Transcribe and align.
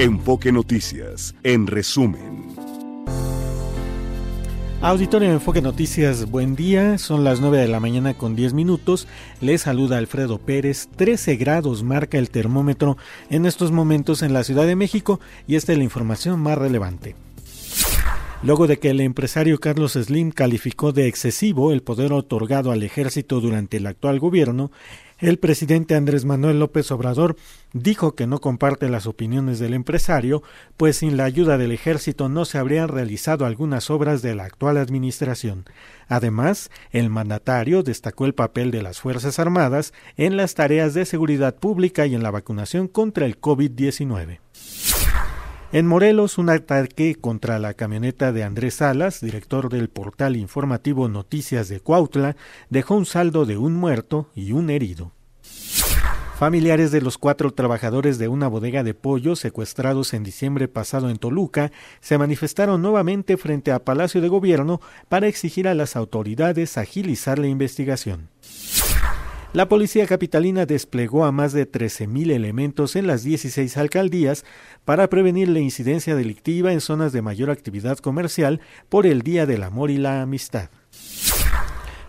Enfoque 0.00 0.50
Noticias, 0.50 1.34
en 1.42 1.66
resumen. 1.66 2.56
Auditorio 4.80 5.30
Enfoque 5.30 5.60
Noticias, 5.60 6.30
buen 6.30 6.56
día. 6.56 6.96
Son 6.96 7.22
las 7.22 7.42
9 7.42 7.58
de 7.58 7.68
la 7.68 7.80
mañana 7.80 8.14
con 8.14 8.34
10 8.34 8.54
minutos. 8.54 9.06
Les 9.42 9.60
saluda 9.60 9.98
Alfredo 9.98 10.38
Pérez. 10.38 10.88
13 10.96 11.36
grados 11.36 11.82
marca 11.82 12.16
el 12.16 12.30
termómetro 12.30 12.96
en 13.28 13.44
estos 13.44 13.72
momentos 13.72 14.22
en 14.22 14.32
la 14.32 14.42
Ciudad 14.42 14.64
de 14.64 14.74
México 14.74 15.20
y 15.46 15.56
esta 15.56 15.72
es 15.72 15.78
la 15.78 15.84
información 15.84 16.40
más 16.40 16.56
relevante. 16.56 17.14
Luego 18.42 18.66
de 18.66 18.78
que 18.78 18.88
el 18.88 19.02
empresario 19.02 19.60
Carlos 19.60 19.92
Slim 19.92 20.30
calificó 20.30 20.92
de 20.92 21.08
excesivo 21.08 21.72
el 21.72 21.82
poder 21.82 22.14
otorgado 22.14 22.72
al 22.72 22.82
ejército 22.82 23.38
durante 23.38 23.76
el 23.76 23.86
actual 23.86 24.18
gobierno, 24.18 24.70
el 25.20 25.38
presidente 25.38 25.94
Andrés 25.94 26.24
Manuel 26.24 26.58
López 26.58 26.90
Obrador 26.90 27.36
dijo 27.72 28.14
que 28.14 28.26
no 28.26 28.40
comparte 28.40 28.88
las 28.88 29.06
opiniones 29.06 29.58
del 29.58 29.74
empresario, 29.74 30.42
pues 30.76 30.96
sin 30.96 31.16
la 31.16 31.24
ayuda 31.24 31.58
del 31.58 31.72
ejército 31.72 32.28
no 32.28 32.44
se 32.44 32.58
habrían 32.58 32.88
realizado 32.88 33.44
algunas 33.44 33.90
obras 33.90 34.22
de 34.22 34.34
la 34.34 34.44
actual 34.44 34.78
administración. 34.78 35.64
Además, 36.08 36.70
el 36.90 37.10
mandatario 37.10 37.82
destacó 37.82 38.26
el 38.26 38.34
papel 38.34 38.70
de 38.70 38.82
las 38.82 39.00
Fuerzas 39.00 39.38
Armadas 39.38 39.92
en 40.16 40.36
las 40.36 40.54
tareas 40.54 40.94
de 40.94 41.04
seguridad 41.04 41.56
pública 41.56 42.06
y 42.06 42.14
en 42.14 42.22
la 42.22 42.30
vacunación 42.30 42.88
contra 42.88 43.26
el 43.26 43.40
COVID-19. 43.40 44.40
En 45.72 45.86
Morelos, 45.86 46.36
un 46.36 46.50
ataque 46.50 47.14
contra 47.14 47.60
la 47.60 47.74
camioneta 47.74 48.32
de 48.32 48.42
Andrés 48.42 48.74
Salas, 48.74 49.20
director 49.20 49.68
del 49.68 49.88
portal 49.88 50.34
informativo 50.34 51.08
Noticias 51.08 51.68
de 51.68 51.78
Cuautla, 51.78 52.34
dejó 52.70 52.96
un 52.96 53.06
saldo 53.06 53.46
de 53.46 53.56
un 53.56 53.74
muerto 53.74 54.30
y 54.34 54.50
un 54.50 54.68
herido. 54.68 55.12
Familiares 56.40 56.90
de 56.90 57.02
los 57.02 57.18
cuatro 57.18 57.50
trabajadores 57.50 58.16
de 58.16 58.28
una 58.28 58.48
bodega 58.48 58.82
de 58.82 58.94
pollo 58.94 59.36
secuestrados 59.36 60.14
en 60.14 60.22
diciembre 60.22 60.68
pasado 60.68 61.10
en 61.10 61.18
Toluca 61.18 61.70
se 62.00 62.16
manifestaron 62.16 62.80
nuevamente 62.80 63.36
frente 63.36 63.72
a 63.72 63.84
Palacio 63.84 64.22
de 64.22 64.28
Gobierno 64.28 64.80
para 65.10 65.26
exigir 65.26 65.68
a 65.68 65.74
las 65.74 65.96
autoridades 65.96 66.78
agilizar 66.78 67.38
la 67.38 67.48
investigación. 67.48 68.30
La 69.52 69.68
policía 69.68 70.06
capitalina 70.06 70.64
desplegó 70.64 71.26
a 71.26 71.30
más 71.30 71.52
de 71.52 71.70
13.000 71.70 72.30
elementos 72.30 72.96
en 72.96 73.06
las 73.06 73.22
16 73.22 73.76
alcaldías 73.76 74.46
para 74.86 75.10
prevenir 75.10 75.50
la 75.50 75.60
incidencia 75.60 76.16
delictiva 76.16 76.72
en 76.72 76.80
zonas 76.80 77.12
de 77.12 77.20
mayor 77.20 77.50
actividad 77.50 77.98
comercial 77.98 78.62
por 78.88 79.04
el 79.04 79.20
Día 79.20 79.44
del 79.44 79.62
Amor 79.62 79.90
y 79.90 79.98
la 79.98 80.22
Amistad. 80.22 80.70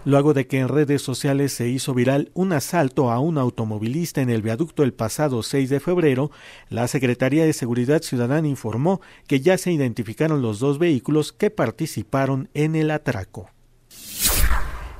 Luego 0.03 0.33
de 0.33 0.47
que 0.47 0.57
en 0.59 0.67
redes 0.67 1.03
sociales 1.03 1.53
se 1.53 1.69
hizo 1.69 1.93
viral 1.93 2.31
un 2.33 2.53
asalto 2.53 3.11
a 3.11 3.19
un 3.19 3.37
automovilista 3.37 4.21
en 4.21 4.31
el 4.31 4.41
viaducto 4.41 4.81
el 4.81 4.93
pasado 4.93 5.43
6 5.43 5.69
de 5.69 5.79
febrero, 5.79 6.31
la 6.69 6.87
Secretaría 6.87 7.45
de 7.45 7.53
Seguridad 7.53 8.01
Ciudadana 8.01 8.47
informó 8.47 8.99
que 9.27 9.41
ya 9.41 9.59
se 9.59 9.71
identificaron 9.71 10.41
los 10.41 10.59
dos 10.59 10.79
vehículos 10.79 11.31
que 11.31 11.51
participaron 11.51 12.49
en 12.55 12.75
el 12.75 12.89
atraco. 12.89 13.51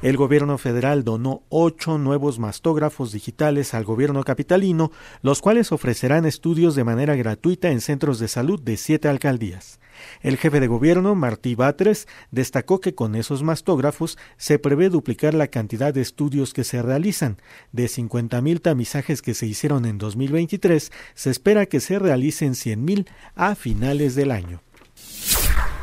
El 0.04 0.18
gobierno 0.18 0.60
federal 0.60 1.04
donó 1.04 1.44
ocho 1.50 1.98
nuevos 1.98 2.38
mastógrafos 2.38 3.12
digitales 3.12 3.74
al 3.74 3.84
gobierno 3.84 4.24
capitalino, 4.24 4.92
los 5.24 5.42
cuales 5.42 5.72
ofrecerán 5.72 6.26
estudios 6.26 6.76
de 6.76 6.84
manera 6.84 7.16
gratuita 7.16 7.70
en 7.70 7.82
centros 7.82 8.20
de 8.20 8.28
salud 8.28 8.62
de 8.62 8.78
siete 8.78 9.08
alcaldías. 9.08 9.81
El 10.22 10.38
jefe 10.38 10.60
de 10.60 10.68
gobierno, 10.68 11.16
Martí 11.16 11.56
Batres, 11.56 12.08
destacó 12.32 12.80
que 12.80 12.96
con 12.96 13.16
esos 13.16 13.44
mastógrafos 13.44 14.18
se 14.38 14.60
prevé 14.60 14.90
duplicar 14.90 15.34
la 15.34 15.48
cantidad 15.48 15.94
de 15.94 16.02
estudios 16.02 16.54
que 16.54 16.64
se 16.64 16.82
realizan. 16.82 17.38
De 17.72 17.86
50.000 17.86 18.62
tamizajes 18.62 19.22
que 19.22 19.34
se 19.34 19.46
hicieron 19.46 19.86
en 19.86 19.98
2023, 19.98 20.92
se 21.14 21.30
espera 21.30 21.66
que 21.66 21.80
se 21.80 22.00
realicen 22.00 22.54
100.000 22.54 23.08
a 23.36 23.56
finales 23.56 24.16
del 24.16 24.32
año. 24.32 24.62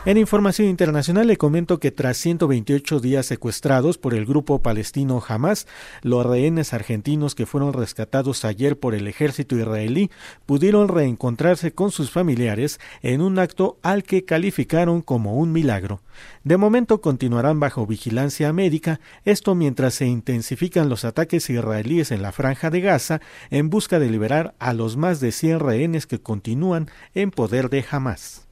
En 0.06 0.16
información 0.16 0.68
internacional 0.68 1.26
le 1.26 1.36
comento 1.36 1.80
que 1.80 1.90
tras 1.90 2.16
128 2.18 3.00
días 3.00 3.26
secuestrados 3.26 3.98
por 3.98 4.14
el 4.14 4.26
grupo 4.26 4.62
palestino 4.62 5.22
Hamas, 5.26 5.66
los 6.02 6.24
rehenes 6.24 6.72
argentinos 6.72 7.34
que 7.34 7.46
fueron 7.46 7.72
rescatados 7.72 8.44
ayer 8.44 8.78
por 8.78 8.94
el 8.94 9.08
ejército 9.08 9.56
israelí 9.56 10.10
pudieron 10.46 10.88
reencontrarse 10.88 11.72
con 11.72 11.90
sus 11.90 12.10
familiares 12.12 12.78
en 13.02 13.20
un 13.20 13.40
acto 13.40 13.76
al 13.82 14.04
que 14.04 14.24
calificaron 14.24 15.02
como 15.02 15.34
un 15.34 15.52
milagro. 15.52 16.00
De 16.44 16.56
momento 16.56 17.00
continuarán 17.00 17.58
bajo 17.58 17.86
vigilancia 17.86 18.52
médica, 18.52 19.00
esto 19.24 19.56
mientras 19.56 19.94
se 19.94 20.06
intensifican 20.06 20.88
los 20.88 21.04
ataques 21.04 21.50
israelíes 21.50 22.12
en 22.12 22.22
la 22.22 22.30
franja 22.30 22.70
de 22.70 22.80
Gaza 22.80 23.20
en 23.50 23.68
busca 23.68 23.98
de 23.98 24.08
liberar 24.08 24.54
a 24.60 24.72
los 24.74 24.96
más 24.96 25.18
de 25.18 25.32
100 25.32 25.58
rehenes 25.58 26.06
que 26.06 26.20
continúan 26.20 26.88
en 27.14 27.32
poder 27.32 27.68
de 27.68 27.84
Hamas 27.90 28.48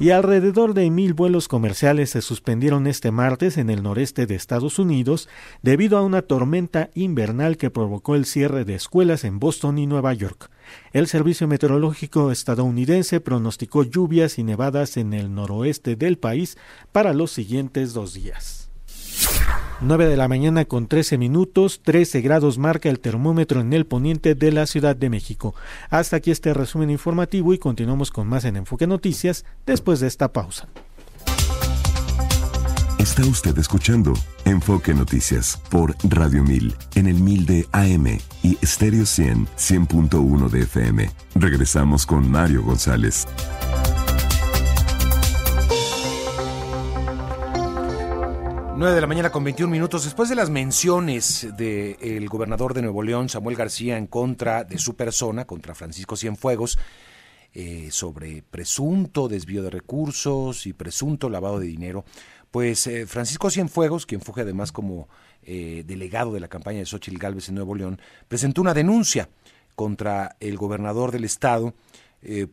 y 0.00 0.10
alrededor 0.10 0.74
de 0.74 0.90
mil 0.90 1.14
vuelos 1.14 1.46
comerciales 1.46 2.10
se 2.10 2.22
suspendieron 2.22 2.86
este 2.86 3.10
martes 3.12 3.58
en 3.58 3.70
el 3.70 3.82
noreste 3.82 4.26
de 4.26 4.34
Estados 4.34 4.78
Unidos 4.78 5.28
debido 5.62 5.98
a 5.98 6.02
una 6.02 6.22
tormenta 6.22 6.90
invernal 6.94 7.56
que 7.56 7.70
provocó 7.70 8.16
el 8.16 8.24
cierre 8.24 8.64
de 8.64 8.74
escuelas 8.74 9.24
en 9.24 9.38
Boston 9.38 9.78
y 9.78 9.86
Nueva 9.86 10.12
York. 10.12 10.50
El 10.92 11.06
Servicio 11.06 11.46
Meteorológico 11.46 12.32
estadounidense 12.32 13.20
pronosticó 13.20 13.84
lluvias 13.84 14.38
y 14.38 14.42
nevadas 14.42 14.96
en 14.96 15.12
el 15.12 15.34
noroeste 15.34 15.94
del 15.94 16.18
país 16.18 16.58
para 16.90 17.12
los 17.12 17.30
siguientes 17.30 17.92
dos 17.92 18.14
días. 18.14 18.63
9 19.80 20.06
de 20.06 20.16
la 20.16 20.28
mañana 20.28 20.64
con 20.64 20.86
13 20.86 21.18
minutos, 21.18 21.80
13 21.82 22.20
grados 22.20 22.58
marca 22.58 22.88
el 22.88 23.00
termómetro 23.00 23.60
en 23.60 23.72
el 23.72 23.86
poniente 23.86 24.34
de 24.34 24.52
la 24.52 24.66
Ciudad 24.66 24.96
de 24.96 25.10
México. 25.10 25.54
Hasta 25.90 26.16
aquí 26.16 26.30
este 26.30 26.54
resumen 26.54 26.90
informativo 26.90 27.52
y 27.52 27.58
continuamos 27.58 28.10
con 28.10 28.26
más 28.26 28.44
en 28.44 28.56
Enfoque 28.56 28.86
Noticias 28.86 29.44
después 29.66 30.00
de 30.00 30.06
esta 30.06 30.32
pausa. 30.32 30.68
Está 32.98 33.22
usted 33.26 33.58
escuchando 33.58 34.14
Enfoque 34.44 34.94
Noticias 34.94 35.60
por 35.68 35.94
Radio 36.04 36.42
1000 36.42 36.74
en 36.94 37.06
el 37.06 37.16
1000 37.16 37.46
de 37.46 37.68
AM 37.72 38.18
y 38.42 38.56
Stereo 38.64 39.04
100 39.04 39.46
100.1 39.46 40.48
de 40.48 40.62
FM. 40.62 41.10
Regresamos 41.34 42.06
con 42.06 42.30
Mario 42.30 42.62
González. 42.62 43.26
9 48.76 48.92
de 48.92 49.00
la 49.00 49.06
mañana 49.06 49.30
con 49.30 49.44
21 49.44 49.70
minutos. 49.70 50.02
Después 50.02 50.28
de 50.28 50.34
las 50.34 50.50
menciones 50.50 51.46
del 51.56 52.28
gobernador 52.28 52.74
de 52.74 52.82
Nuevo 52.82 53.04
León, 53.04 53.28
Samuel 53.28 53.54
García, 53.54 53.96
en 53.96 54.08
contra 54.08 54.64
de 54.64 54.78
su 54.78 54.96
persona, 54.96 55.44
contra 55.44 55.76
Francisco 55.76 56.16
Cienfuegos, 56.16 56.76
eh, 57.52 57.90
sobre 57.92 58.42
presunto 58.42 59.28
desvío 59.28 59.62
de 59.62 59.70
recursos 59.70 60.66
y 60.66 60.72
presunto 60.72 61.30
lavado 61.30 61.60
de 61.60 61.68
dinero, 61.68 62.04
pues 62.50 62.88
eh, 62.88 63.06
Francisco 63.06 63.48
Cienfuegos, 63.48 64.06
quien 64.06 64.20
fue 64.20 64.42
además 64.42 64.72
como 64.72 65.08
eh, 65.44 65.84
delegado 65.86 66.32
de 66.32 66.40
la 66.40 66.48
campaña 66.48 66.80
de 66.80 66.86
Xochitl 66.86 67.18
Gálvez 67.18 67.48
en 67.48 67.54
Nuevo 67.54 67.76
León, 67.76 68.00
presentó 68.26 68.60
una 68.60 68.74
denuncia 68.74 69.28
contra 69.76 70.34
el 70.40 70.56
gobernador 70.56 71.12
del 71.12 71.24
estado 71.24 71.74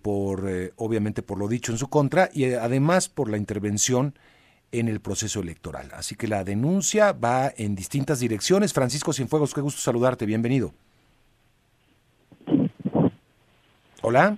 por, 0.02 0.52
obviamente, 0.76 1.24
por 1.24 1.40
lo 1.40 1.48
dicho 1.48 1.72
en 1.72 1.78
su 1.78 1.88
contra 1.88 2.30
y 2.34 2.44
además 2.44 3.08
por 3.08 3.30
la 3.30 3.38
intervención 3.38 4.16
en 4.72 4.88
el 4.88 5.00
proceso 5.00 5.42
electoral. 5.42 5.90
Así 5.94 6.16
que 6.16 6.28
la 6.28 6.44
denuncia 6.44 7.14
va 7.14 7.52
en 7.58 7.76
distintas 7.76 8.20
direcciones. 8.20 8.74
Francisco 8.74 9.14
Cienfuegos, 9.14 9.54
qué 9.54 9.62
gusto 9.62 9.82
saludarte, 9.82 10.26
bienvenido. 10.26 10.74
Hola. 14.02 14.38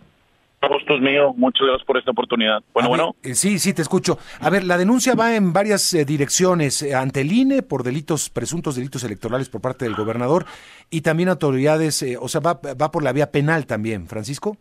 Gusto 0.70 0.96
es 0.96 1.02
mío, 1.02 1.34
muchas 1.36 1.68
gracias 1.68 1.86
por 1.86 1.98
esta 1.98 2.12
oportunidad. 2.12 2.64
Bueno, 2.74 2.90
bueno. 2.90 3.16
Eh, 3.22 3.36
sí, 3.36 3.60
sí, 3.60 3.74
te 3.74 3.82
escucho. 3.82 4.18
A 4.40 4.50
ver, 4.50 4.64
la 4.64 4.78
denuncia 4.78 5.14
va 5.14 5.36
en 5.36 5.52
varias 5.52 5.94
eh, 5.94 6.06
direcciones, 6.06 6.82
eh, 6.82 6.96
ante 6.96 7.22
el 7.22 7.32
INE 7.34 7.64
por 7.64 7.84
delitos, 7.84 8.30
presuntos 8.30 8.76
delitos 8.76 9.04
electorales 9.04 9.50
por 9.50 9.62
parte 9.62 9.86
del 9.86 9.96
gobernador 9.96 10.46
y 10.90 11.02
también 11.02 11.28
autoridades, 11.28 12.06
o 12.20 12.28
sea, 12.30 12.40
va, 12.40 12.54
va 12.54 12.92
por 12.92 13.04
la 13.04 13.12
vía 13.12 13.30
penal 13.32 13.66
también, 13.66 14.08
Francisco. 14.08 14.58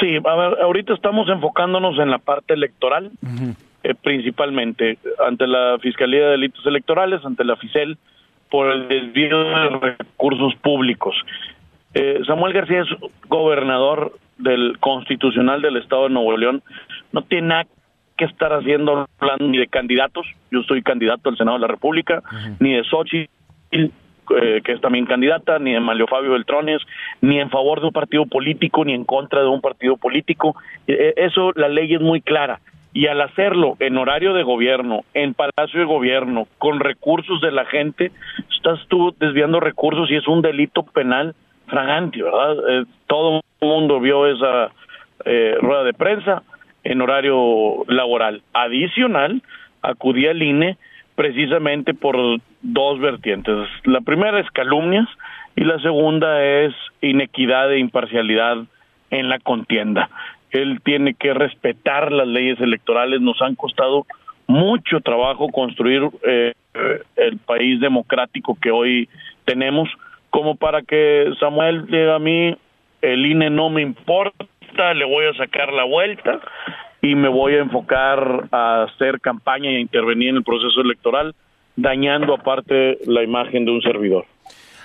Sí, 0.00 0.16
a 0.16 0.36
ver, 0.36 0.60
ahorita 0.62 0.94
estamos 0.94 1.28
enfocándonos 1.28 1.98
en 1.98 2.10
la 2.10 2.18
parte 2.18 2.54
electoral. 2.54 3.12
Eh, 3.82 3.94
principalmente 3.94 4.98
ante 5.26 5.46
la 5.46 5.78
Fiscalía 5.80 6.24
de 6.24 6.30
Delitos 6.32 6.66
Electorales, 6.66 7.24
ante 7.24 7.44
la 7.44 7.56
FICEL, 7.56 7.96
por 8.50 8.70
el 8.70 8.88
desvío 8.88 9.42
de 9.42 9.68
recursos 9.96 10.54
públicos. 10.56 11.14
Eh, 11.94 12.20
Samuel 12.26 12.52
García 12.52 12.82
es 12.82 12.88
gobernador 13.28 14.12
del 14.36 14.76
constitucional 14.80 15.62
del 15.62 15.78
Estado 15.78 16.04
de 16.04 16.10
Nuevo 16.10 16.36
León. 16.36 16.62
No 17.12 17.22
tiene 17.22 17.48
nada 17.48 17.66
que 18.18 18.26
estar 18.26 18.52
haciendo 18.52 19.08
hablando 19.18 19.48
ni 19.48 19.56
de 19.56 19.66
candidatos. 19.66 20.26
Yo 20.50 20.62
soy 20.64 20.82
candidato 20.82 21.30
al 21.30 21.38
Senado 21.38 21.56
de 21.56 21.62
la 21.62 21.68
República, 21.68 22.22
ni 22.58 22.74
de 22.74 22.84
Xochitl, 22.84 23.30
eh, 23.72 24.60
que 24.62 24.72
es 24.72 24.80
también 24.82 25.06
candidata, 25.06 25.58
ni 25.58 25.72
de 25.72 25.80
Mario 25.80 26.06
Fabio 26.06 26.32
Beltrones, 26.32 26.82
ni 27.22 27.40
en 27.40 27.48
favor 27.48 27.80
de 27.80 27.86
un 27.86 27.92
partido 27.92 28.26
político, 28.26 28.84
ni 28.84 28.92
en 28.92 29.04
contra 29.04 29.40
de 29.40 29.48
un 29.48 29.62
partido 29.62 29.96
político. 29.96 30.54
eso, 30.86 31.52
la 31.56 31.68
ley 31.68 31.94
es 31.94 32.00
muy 32.02 32.20
clara 32.20 32.60
y 32.92 33.06
al 33.06 33.20
hacerlo 33.20 33.76
en 33.78 33.96
horario 33.96 34.34
de 34.34 34.42
gobierno, 34.42 35.04
en 35.14 35.34
palacio 35.34 35.80
de 35.80 35.86
gobierno, 35.86 36.48
con 36.58 36.80
recursos 36.80 37.40
de 37.40 37.52
la 37.52 37.64
gente, 37.64 38.10
estás 38.54 38.80
tú 38.88 39.14
desviando 39.18 39.60
recursos 39.60 40.10
y 40.10 40.16
es 40.16 40.26
un 40.26 40.42
delito 40.42 40.82
penal 40.82 41.34
fragante, 41.66 42.22
¿verdad? 42.22 42.56
Eh, 42.68 42.84
todo 43.06 43.42
el 43.60 43.68
mundo 43.68 44.00
vio 44.00 44.26
esa 44.26 44.72
eh, 45.24 45.54
rueda 45.60 45.84
de 45.84 45.94
prensa 45.94 46.42
en 46.82 47.00
horario 47.00 47.84
laboral. 47.86 48.42
Adicional, 48.52 49.42
acudí 49.82 50.26
al 50.26 50.42
INE 50.42 50.76
precisamente 51.14 51.94
por 51.94 52.16
dos 52.62 52.98
vertientes. 52.98 53.68
La 53.84 54.00
primera 54.00 54.40
es 54.40 54.50
calumnias 54.50 55.06
y 55.54 55.64
la 55.64 55.78
segunda 55.80 56.42
es 56.44 56.74
inequidad 57.02 57.72
e 57.72 57.78
imparcialidad 57.78 58.58
en 59.10 59.28
la 59.28 59.38
contienda. 59.38 60.08
Él 60.50 60.80
tiene 60.82 61.14
que 61.14 61.34
respetar 61.34 62.12
las 62.12 62.26
leyes 62.26 62.60
electorales. 62.60 63.20
Nos 63.20 63.40
han 63.42 63.54
costado 63.54 64.06
mucho 64.46 65.00
trabajo 65.00 65.48
construir 65.48 66.02
eh, 66.22 66.54
el 67.16 67.38
país 67.38 67.80
democrático 67.80 68.58
que 68.60 68.70
hoy 68.70 69.08
tenemos, 69.44 69.88
como 70.30 70.56
para 70.56 70.82
que 70.82 71.32
Samuel 71.38 71.86
diga 71.86 72.16
a 72.16 72.18
mí, 72.18 72.56
el 73.02 73.26
INE 73.26 73.50
no 73.50 73.70
me 73.70 73.82
importa, 73.82 74.94
le 74.94 75.04
voy 75.04 75.26
a 75.26 75.34
sacar 75.34 75.72
la 75.72 75.84
vuelta 75.84 76.40
y 77.02 77.14
me 77.14 77.28
voy 77.28 77.54
a 77.54 77.60
enfocar 77.60 78.48
a 78.50 78.82
hacer 78.84 79.20
campaña 79.20 79.70
e 79.70 79.80
intervenir 79.80 80.30
en 80.30 80.36
el 80.36 80.44
proceso 80.44 80.80
electoral, 80.80 81.34
dañando 81.76 82.34
aparte 82.34 82.98
la 83.06 83.22
imagen 83.22 83.64
de 83.64 83.70
un 83.70 83.82
servidor. 83.82 84.26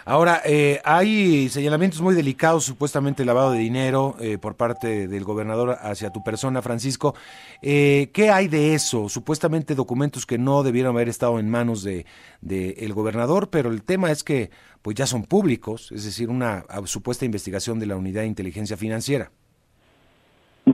Ahora, 0.07 0.41
eh, 0.45 0.81
hay 0.85 1.49
señalamientos 1.49 1.99
muy 1.99 2.13
delicados, 2.13 2.63
supuestamente 2.63 3.25
lavado 3.25 3.51
de 3.51 3.57
dinero 3.57 4.13
eh, 4.21 4.37
por 4.37 4.55
parte 4.55 5.07
del 5.07 5.23
gobernador 5.23 5.77
hacia 5.81 6.11
tu 6.11 6.23
persona, 6.23 6.61
Francisco. 6.61 7.15
Eh, 7.63 8.11
¿Qué 8.13 8.29
hay 8.29 8.47
de 8.47 8.75
eso? 8.75 9.09
Supuestamente 9.09 9.73
documentos 9.73 10.27
que 10.27 10.37
no 10.37 10.61
debieron 10.61 10.95
haber 10.95 11.09
estado 11.09 11.39
en 11.39 11.49
manos 11.49 11.83
de, 11.83 12.05
el 12.43 12.93
gobernador, 12.93 13.49
pero 13.49 13.71
el 13.71 13.83
tema 13.83 14.11
es 14.11 14.23
que 14.23 14.51
pues 14.83 14.95
ya 14.95 15.07
son 15.07 15.23
públicos, 15.23 15.91
es 15.91 16.05
decir, 16.05 16.29
una 16.29 16.65
supuesta 16.85 17.25
investigación 17.25 17.79
de 17.79 17.87
la 17.87 17.95
Unidad 17.95 18.21
de 18.21 18.27
Inteligencia 18.27 18.77
Financiera. 18.77 19.31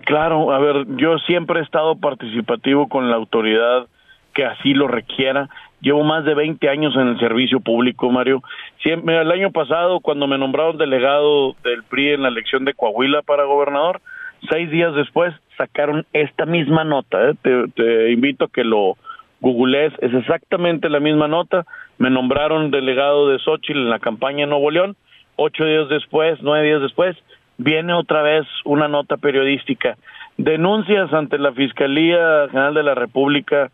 Claro, 0.06 0.52
a 0.52 0.60
ver, 0.60 0.86
yo 0.98 1.18
siempre 1.20 1.62
he 1.62 1.64
estado 1.64 1.96
participativo 1.96 2.90
con 2.90 3.10
la 3.10 3.16
autoridad 3.16 3.88
que 4.34 4.44
así 4.44 4.74
lo 4.74 4.90
requiera. 4.90 5.50
Llevo 5.82 6.04
más 6.04 6.24
de 6.26 6.36
20 6.36 6.70
años 6.70 6.96
en 6.96 7.08
el 7.08 7.20
servicio 7.20 7.60
público, 7.60 8.12
Mario. 8.12 8.44
Siempre, 8.84 9.20
el 9.20 9.32
año 9.32 9.52
pasado, 9.52 10.00
cuando 10.00 10.28
me 10.28 10.38
nombraron 10.38 10.78
delegado 10.78 11.56
del 11.64 11.84
PRI 11.84 12.14
en 12.14 12.22
la 12.22 12.28
elección 12.28 12.66
de 12.66 12.76
Coahuila 12.76 13.24
para 13.24 13.46
gobernador, 13.46 14.00
seis 14.50 14.70
días 14.70 14.94
después 14.94 15.34
sacaron 15.58 16.06
esta 16.14 16.46
misma 16.46 16.84
nota. 16.84 17.30
¿eh? 17.30 17.34
Te, 17.42 18.12
invito 18.12 18.46
a 18.46 18.50
que 18.50 18.64
lo 18.64 18.96
googlees. 19.40 19.94
Es 20.02 20.14
exactamente 20.14 20.88
la 20.88 21.00
misma 21.00 21.28
nota. 21.28 21.66
Me 21.98 22.12
nombraron 22.12 22.70
delegado 22.70 23.30
de 23.30 23.40
Xochitl 23.40 23.80
en 23.80 23.90
la 23.90 24.00
campaña 24.00 24.44
en 24.44 24.52
Nuevo 24.52 24.70
León. 24.70 24.96
Ocho 25.36 25.66
días 25.66 25.90
después, 25.90 26.38
nueve 26.44 26.68
días 26.68 26.82
después, 26.82 27.18
viene 27.58 27.94
otra 27.94 28.22
vez 28.22 28.46
una 28.66 28.88
nota 28.88 29.18
periodística. 29.18 29.98
Denuncias 30.38 31.12
ante 31.12 31.40
la 31.40 31.54
Fiscalía 31.54 32.48
General 32.52 32.74
de 32.76 32.84
la 32.84 32.94
República 32.94 33.72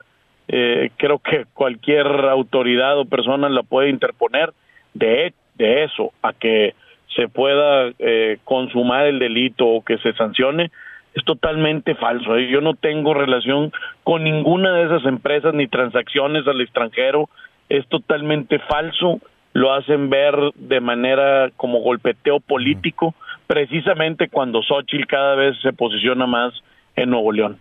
eh, 0.48 0.92
creo 0.98 1.20
que 1.20 1.46
cualquier 1.54 2.08
autoridad 2.08 2.98
o 2.98 3.06
persona 3.06 3.50
la 3.50 3.64
puede 3.64 3.90
interponer 3.90 4.54
de, 4.94 5.34
de 5.56 5.84
eso 5.84 6.14
a 6.22 6.34
que 6.34 6.74
se 7.16 7.28
pueda 7.28 7.92
eh, 8.00 8.38
consumar 8.44 9.08
el 9.08 9.20
delito 9.20 9.68
o 9.68 9.84
que 9.84 9.98
se 9.98 10.14
sancione 10.14 10.72
es 11.14 11.24
totalmente 11.24 11.96
falso. 11.96 12.38
¿eh? 12.38 12.48
Yo 12.48 12.62
no 12.62 12.76
tengo 12.76 13.14
relación 13.14 13.72
con 14.04 14.24
ninguna 14.24 14.74
de 14.74 14.86
esas 14.86 15.06
empresas 15.06 15.54
ni 15.54 15.68
transacciones 15.68 16.48
al 16.48 16.62
extranjero. 16.62 17.30
Es 17.70 17.88
totalmente 17.88 18.60
falso. 18.60 19.20
Lo 19.54 19.74
hacen 19.74 20.12
ver 20.12 20.36
de 20.56 20.80
manera 20.80 21.50
como 21.58 21.80
golpeteo 21.80 22.40
político, 22.40 23.16
precisamente 23.48 24.30
cuando 24.30 24.62
Xochitl 24.62 25.08
cada 25.08 25.34
vez 25.34 25.60
se 25.62 25.74
posiciona 25.74 26.28
más 26.28 26.54
en 26.96 27.10
Nuevo 27.10 27.32
León. 27.32 27.58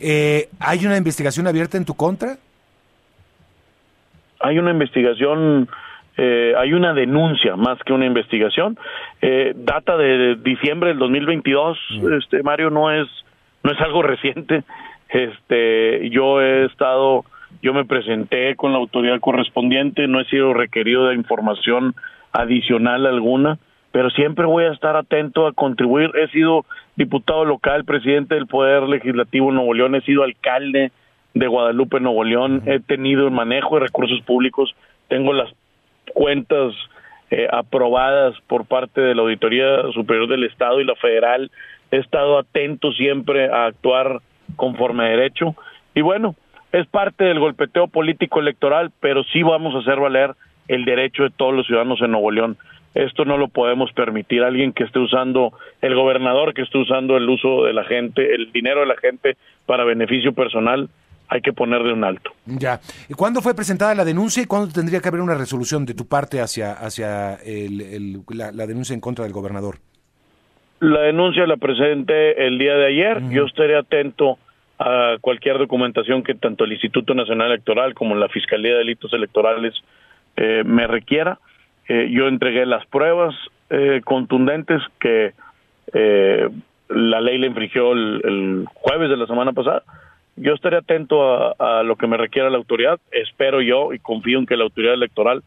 Eh, 0.00 0.48
¿Hay 0.60 0.84
una 0.86 0.96
investigación 0.96 1.46
abierta 1.46 1.76
en 1.76 1.84
tu 1.84 1.94
contra? 1.94 2.36
Hay 4.40 4.58
una 4.58 4.70
investigación, 4.70 5.68
eh, 6.16 6.54
hay 6.56 6.72
una 6.72 6.94
denuncia 6.94 7.56
más 7.56 7.78
que 7.84 7.92
una 7.92 8.06
investigación. 8.06 8.78
Eh, 9.20 9.52
data 9.56 9.96
de 9.96 10.36
diciembre 10.36 10.90
del 10.90 10.98
2022. 10.98 11.78
Mm. 11.90 12.12
Este 12.14 12.42
Mario 12.42 12.70
no 12.70 12.90
es 12.90 13.08
no 13.64 13.72
es 13.72 13.80
algo 13.80 14.02
reciente. 14.14 14.64
Este, 15.08 16.10
yo 16.10 16.40
he 16.40 16.66
estado, 16.66 17.24
yo 17.62 17.72
me 17.72 17.84
presenté 17.84 18.54
con 18.56 18.72
la 18.72 18.78
autoridad 18.78 19.20
correspondiente, 19.20 20.06
no 20.06 20.20
he 20.20 20.24
sido 20.26 20.52
requerido 20.52 21.08
de 21.08 21.14
información 21.14 21.94
adicional 22.32 23.06
alguna 23.06 23.58
pero 23.98 24.10
siempre 24.10 24.46
voy 24.46 24.62
a 24.62 24.70
estar 24.70 24.94
atento 24.94 25.48
a 25.48 25.52
contribuir. 25.52 26.12
He 26.14 26.28
sido 26.28 26.64
diputado 26.94 27.44
local, 27.44 27.84
presidente 27.84 28.36
del 28.36 28.46
Poder 28.46 28.84
Legislativo 28.84 29.48
en 29.48 29.56
Nuevo 29.56 29.74
León, 29.74 29.96
he 29.96 30.02
sido 30.02 30.22
alcalde 30.22 30.92
de 31.34 31.46
Guadalupe, 31.48 31.98
Nuevo 31.98 32.22
León, 32.22 32.62
he 32.66 32.78
tenido 32.78 33.26
el 33.26 33.32
manejo 33.32 33.74
de 33.74 33.86
recursos 33.86 34.20
públicos, 34.20 34.72
tengo 35.08 35.32
las 35.32 35.52
cuentas 36.14 36.74
eh, 37.32 37.48
aprobadas 37.50 38.36
por 38.46 38.66
parte 38.66 39.00
de 39.00 39.16
la 39.16 39.22
Auditoría 39.22 39.82
Superior 39.92 40.28
del 40.28 40.44
Estado 40.44 40.80
y 40.80 40.84
la 40.84 40.94
Federal, 40.94 41.50
he 41.90 41.96
estado 41.96 42.38
atento 42.38 42.92
siempre 42.92 43.50
a 43.50 43.66
actuar 43.66 44.20
conforme 44.54 45.06
a 45.06 45.08
derecho. 45.08 45.56
Y 45.96 46.02
bueno, 46.02 46.36
es 46.70 46.86
parte 46.86 47.24
del 47.24 47.40
golpeteo 47.40 47.88
político 47.88 48.38
electoral, 48.38 48.92
pero 49.00 49.24
sí 49.24 49.42
vamos 49.42 49.74
a 49.74 49.78
hacer 49.78 49.98
valer 49.98 50.36
el 50.68 50.84
derecho 50.84 51.24
de 51.24 51.30
todos 51.30 51.52
los 51.52 51.66
ciudadanos 51.66 52.00
en 52.00 52.12
Nuevo 52.12 52.30
León. 52.30 52.56
Esto 52.94 53.24
no 53.24 53.36
lo 53.36 53.48
podemos 53.48 53.92
permitir. 53.92 54.42
Alguien 54.42 54.72
que 54.72 54.84
esté 54.84 54.98
usando, 54.98 55.52
el 55.80 55.94
gobernador 55.94 56.54
que 56.54 56.62
esté 56.62 56.78
usando 56.78 57.16
el 57.16 57.28
uso 57.28 57.64
de 57.64 57.72
la 57.72 57.84
gente, 57.84 58.34
el 58.34 58.50
dinero 58.52 58.80
de 58.80 58.86
la 58.86 58.96
gente 58.96 59.36
para 59.66 59.84
beneficio 59.84 60.32
personal, 60.32 60.88
hay 61.28 61.42
que 61.42 61.52
ponerle 61.52 61.92
un 61.92 62.04
alto. 62.04 62.32
Ya. 62.46 62.80
¿Y 63.08 63.14
cuándo 63.14 63.42
fue 63.42 63.54
presentada 63.54 63.94
la 63.94 64.04
denuncia 64.04 64.42
y 64.42 64.46
cuándo 64.46 64.72
tendría 64.72 65.00
que 65.00 65.08
haber 65.08 65.20
una 65.20 65.34
resolución 65.34 65.84
de 65.84 65.94
tu 65.94 66.08
parte 66.08 66.40
hacia, 66.40 66.72
hacia 66.72 67.34
el, 67.44 68.22
la, 68.30 68.66
denuncia 68.66 68.94
en 68.94 69.00
contra 69.00 69.24
del 69.24 69.32
gobernador? 69.32 69.76
La 70.80 71.02
denuncia 71.02 71.46
la 71.46 71.56
presenté 71.56 72.46
el 72.46 72.58
día 72.58 72.74
de 72.74 72.86
ayer. 72.86 73.22
Yo 73.30 73.44
estaré 73.44 73.76
atento 73.76 74.38
a 74.78 75.16
cualquier 75.20 75.58
documentación 75.58 76.22
que 76.22 76.34
tanto 76.34 76.64
el 76.64 76.72
Instituto 76.72 77.12
Nacional 77.14 77.48
Electoral 77.48 77.94
como 77.94 78.14
la 78.14 78.28
Fiscalía 78.28 78.72
de 78.72 78.78
Delitos 78.78 79.12
Electorales 79.12 79.74
eh, 80.36 80.62
me 80.64 80.86
requiera. 80.86 81.38
Eh, 81.88 82.10
yo 82.10 82.28
entregué 82.28 82.66
las 82.66 82.86
pruebas 82.86 83.34
eh, 83.70 84.02
contundentes 84.04 84.82
que 85.00 85.32
eh, 85.94 86.48
la 86.88 87.20
ley 87.20 87.38
le 87.38 87.46
infringió 87.46 87.92
el, 87.92 88.66
jueves 88.74 89.08
de 89.08 89.16
la 89.16 89.26
semana 89.26 89.52
pasada. 89.52 89.82
Yo 90.36 90.54
estaré 90.54 90.76
atento 90.76 91.20
a, 91.60 91.82
lo 91.82 91.96
que 91.96 92.06
me 92.06 92.16
requiera 92.16 92.50
la 92.50 92.58
autoridad. 92.58 93.00
Espero 93.10 93.60
yo 93.60 93.92
y 93.92 93.98
confío 93.98 94.38
en 94.38 94.46
que 94.46 94.56
la 94.56 94.64
autoridad 94.64 94.94
electoral 94.94 95.42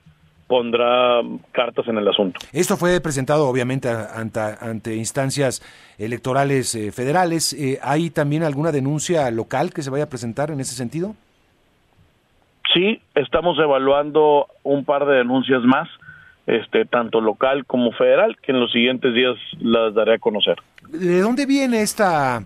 pondrá 0.48 1.22
cartas 1.54 1.88
en 1.88 1.98
el 1.98 2.08
asunto. 2.10 2.40
Esto 2.52 2.76
fue 2.76 3.00
presentado 3.00 3.48
obviamente 3.48 3.88
ante, 3.88 4.42
ante 4.60 4.96
instancias 4.98 5.62
electorales 5.98 6.78
federales. 6.94 7.56
¿Hay 7.82 8.10
también 8.10 8.44
alguna 8.44 8.74
denuncia 8.74 9.32
local 9.32 9.72
que 9.74 9.82
se 9.82 9.90
vaya 9.90 10.04
a 10.04 10.10
presentar 10.10 10.52
en 10.52 10.60
ese 10.60 10.76
sentido? 10.76 11.16
Sí, 12.74 13.02
estamos 13.16 13.58
evaluando 13.60 14.48
un 14.64 14.84
par 14.84 15.06
de 15.06 15.16
denuncias 15.16 15.62
más 15.64 15.88
este, 16.52 16.84
tanto 16.84 17.22
local 17.22 17.66
como 17.66 17.94
federal, 17.94 18.36
que 18.42 18.52
en 18.52 18.60
los 18.60 18.74
siguientes 18.74 19.14
días 19.14 19.36
las 19.62 19.94
daré 19.94 20.16
a 20.16 20.20
conocer. 20.20 20.58
¿De 20.90 21.22
dónde 21.22 21.46
viene 21.46 21.82
esta 21.82 22.44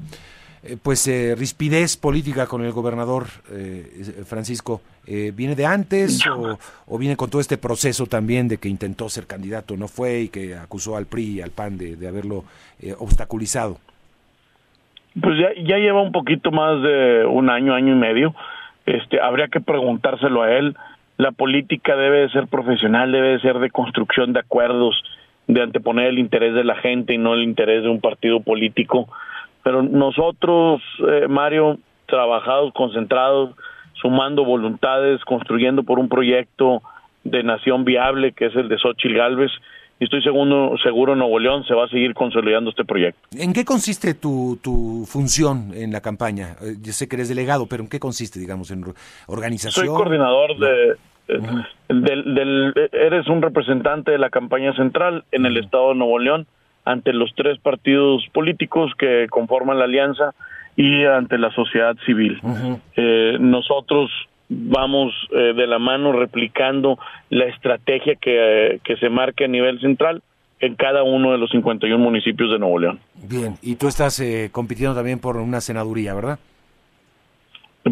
eh, 0.64 0.78
pues 0.82 1.08
eh, 1.08 1.34
rispidez 1.36 1.98
política 1.98 2.46
con 2.46 2.64
el 2.64 2.72
gobernador 2.72 3.26
eh, 3.52 4.24
Francisco? 4.26 4.82
¿Viene 5.08 5.54
de 5.54 5.68
antes 5.68 6.20
o, 6.88 6.98
viene 6.98 7.16
con 7.16 7.30
todo 7.30 7.40
este 7.40 7.60
proceso 7.60 8.08
también 8.08 8.48
de 8.48 8.58
que 8.58 8.70
intentó 8.70 9.08
ser 9.08 9.28
candidato, 9.28 9.78
no 9.78 9.88
fue 9.88 10.22
y 10.22 10.30
que 10.30 10.56
acusó 10.56 10.98
al 10.98 11.06
PRI 11.06 11.26
y 11.26 11.42
al 11.42 11.52
PAN 11.52 11.78
de, 11.78 11.96
de 11.96 12.08
haberlo 12.08 12.44
obstaculizado? 12.98 13.78
Pues 15.22 15.38
ya, 15.38 15.50
ya 15.64 15.78
lleva 15.78 16.02
un 16.02 16.12
poquito 16.12 16.50
más 16.50 16.82
de 16.82 17.24
un 17.24 17.52
año, 17.52 17.76
año 17.76 17.94
y 17.94 17.98
medio. 17.98 18.34
Este, 18.88 19.22
habría 19.22 19.48
que 19.48 19.62
preguntárselo 19.62 20.42
a 20.42 20.54
él 20.54 20.76
la 21.18 21.32
política 21.32 21.96
debe 21.96 22.22
de 22.22 22.30
ser 22.30 22.48
profesional, 22.48 23.12
debe 23.12 23.30
de 23.30 23.40
ser 23.40 23.60
de 23.60 23.72
construcción 23.72 24.34
de 24.34 24.40
acuerdos, 24.40 25.02
de 25.48 25.62
anteponer 25.62 26.08
el 26.08 26.20
interés 26.20 26.54
de 26.54 26.64
la 26.64 26.76
gente 26.76 27.14
y 27.14 27.18
no 27.18 27.34
el 27.34 27.44
interés 27.44 27.84
de 27.84 27.90
un 27.90 28.02
partido 28.02 28.42
político. 28.42 29.08
Pero 29.64 29.82
nosotros, 29.82 30.82
eh, 31.08 31.28
Mario, 31.28 31.78
trabajados, 32.06 32.74
concentrados, 32.74 33.52
sumando 33.94 34.44
voluntades, 34.44 35.24
construyendo 35.24 35.84
por 35.84 36.00
un 36.00 36.10
proyecto 36.10 36.82
de 37.24 37.44
nación 37.44 37.86
viable 37.86 38.34
que 38.34 38.46
es 38.46 38.56
el 38.56 38.68
de 38.68 38.78
Xochitl 38.78 39.16
Galvez, 39.16 39.52
y 40.00 40.04
estoy 40.04 40.22
seguro, 40.22 40.76
seguro 40.84 41.16
Nuevo 41.16 41.40
León 41.40 41.64
se 41.66 41.74
va 41.74 41.86
a 41.86 41.88
seguir 41.88 42.14
consolidando 42.14 42.70
este 42.70 42.84
proyecto. 42.84 43.20
¿En 43.38 43.54
qué 43.54 43.64
consiste 43.64 44.14
tu, 44.14 44.60
tu 44.62 45.06
función 45.08 45.72
en 45.74 45.92
la 45.92 46.02
campaña? 46.02 46.56
Eh, 46.62 46.76
yo 46.82 46.92
sé 46.92 47.08
que 47.08 47.16
eres 47.16 47.30
delegado, 47.30 47.68
pero 47.68 47.84
¿en 47.84 47.90
qué 47.90 48.00
consiste, 48.00 48.40
digamos, 48.40 48.72
en 48.72 48.84
organización? 49.28 49.86
Soy 49.86 49.96
coordinador 49.96 50.58
de 50.58 50.98
del, 51.28 52.74
eres 52.92 53.28
un 53.28 53.42
representante 53.42 54.12
de 54.12 54.18
la 54.18 54.30
campaña 54.30 54.74
central 54.76 55.24
en 55.32 55.46
el 55.46 55.58
estado 55.58 55.90
de 55.90 55.96
Nuevo 55.96 56.20
León 56.20 56.48
ante 56.84 57.14
los 57.14 57.34
tres 57.36 57.58
partidos 57.60 58.24
políticos 58.32 58.92
que 58.98 59.28
conforman 59.30 59.80
la 59.80 59.86
alianza 59.86 60.36
y 60.76 61.04
ante 61.06 61.38
la 61.38 61.52
sociedad 61.52 61.96
civil. 62.06 62.40
eh, 62.96 63.38
nosotros 63.40 64.12
vamos 64.50 65.14
eh, 65.32 65.54
de 65.54 65.68
la 65.68 65.80
mano 65.80 66.12
replicando 66.12 67.00
la 67.30 67.46
estrategia 67.46 68.16
que, 68.16 68.80
que 68.84 68.98
se 68.98 69.10
marque 69.10 69.46
a 69.46 69.48
nivel 69.48 69.80
central 69.80 70.22
en 70.60 70.76
cada 70.76 71.04
uno 71.04 71.32
de 71.32 71.38
los 71.38 71.50
51 71.52 71.98
municipios 72.04 72.52
de 72.52 72.60
Nuevo 72.60 72.80
León. 72.80 73.00
Bien, 73.16 73.56
y 73.62 73.76
tú 73.76 73.88
estás 73.88 74.20
eh, 74.20 74.50
compitiendo 74.52 74.96
también 74.96 75.20
por 75.20 75.38
una 75.38 75.62
senaduría, 75.62 76.14
¿verdad? 76.14 76.40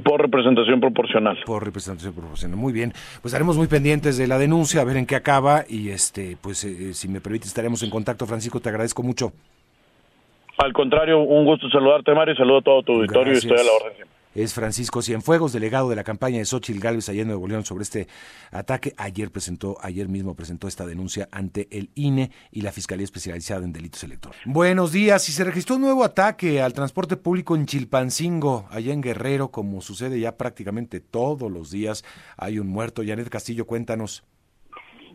Por 0.04 0.22
representación 0.22 0.80
proporcional. 0.80 1.38
Por 1.46 1.64
representación 1.64 2.14
proporcional. 2.14 2.58
Muy 2.58 2.74
bien. 2.74 2.92
Pues 3.22 3.26
estaremos 3.26 3.58
muy 3.58 3.68
pendientes 3.68 4.18
de 4.18 4.28
la 4.28 4.40
denuncia, 4.40 4.82
a 4.82 4.86
ver 4.86 4.98
en 4.98 5.06
qué 5.06 5.16
acaba 5.16 5.66
y 5.70 5.90
este, 5.90 6.36
pues 6.42 6.64
eh, 6.64 6.96
si 6.96 7.08
me 7.08 7.22
permite 7.22 7.46
estaremos 7.46 7.84
en 7.84 7.92
contacto. 7.92 8.26
Francisco, 8.26 8.60
te 8.60 8.70
agradezco 8.70 9.04
mucho. 9.04 9.34
Al 10.58 10.74
contrario, 10.74 11.20
un 11.20 11.46
gusto 11.46 11.70
saludarte, 11.70 12.14
Mario, 12.14 12.36
saludo 12.36 12.58
a 12.60 12.62
todo 12.62 12.84
tu 12.84 12.94
auditorio 12.94 13.34
y 13.34 13.38
estoy 13.38 13.58
a 13.60 13.64
la 13.64 13.72
orden 13.72 14.08
es 14.36 14.54
Francisco 14.54 15.02
Cienfuegos, 15.02 15.54
delegado 15.54 15.90
de 15.90 15.96
la 15.96 16.04
campaña 16.04 16.40
de 16.40 16.46
Xochitl 16.46 16.80
Gálvez 16.80 17.10
allá 17.10 17.22
en 17.22 17.28
Nuevo 17.28 17.48
León 17.48 17.66
sobre 17.66 17.84
este 17.84 18.08
ataque. 18.52 18.94
Ayer 18.98 19.32
presentó, 19.32 19.78
ayer 19.82 20.08
mismo 20.08 20.36
presentó 20.36 20.68
esta 20.68 20.86
denuncia 20.86 21.28
ante 21.32 21.68
el 21.72 21.90
INE 21.96 22.32
y 22.52 22.62
la 22.62 22.72
Fiscalía 22.72 23.04
Especializada 23.04 23.64
en 23.64 23.74
Delitos 23.74 24.04
Electorales. 24.04 24.44
Buenos 24.46 24.92
días, 24.92 25.28
y 25.30 25.32
se 25.32 25.44
registró 25.44 25.76
un 25.76 25.82
nuevo 25.82 26.04
ataque 26.04 26.62
al 26.62 26.74
transporte 26.74 27.18
público 27.18 27.56
en 27.56 27.66
Chilpancingo, 27.66 28.68
allá 28.70 28.94
en 28.94 29.02
Guerrero, 29.02 29.52
como 29.52 29.82
sucede 29.82 30.20
ya 30.20 30.38
prácticamente 30.38 31.00
todos 31.00 31.52
los 31.52 31.72
días. 31.72 32.04
Hay 32.38 32.60
un 32.60 32.68
muerto. 32.68 33.04
Janet 33.06 33.30
Castillo, 33.30 33.66
cuéntanos. 33.66 34.24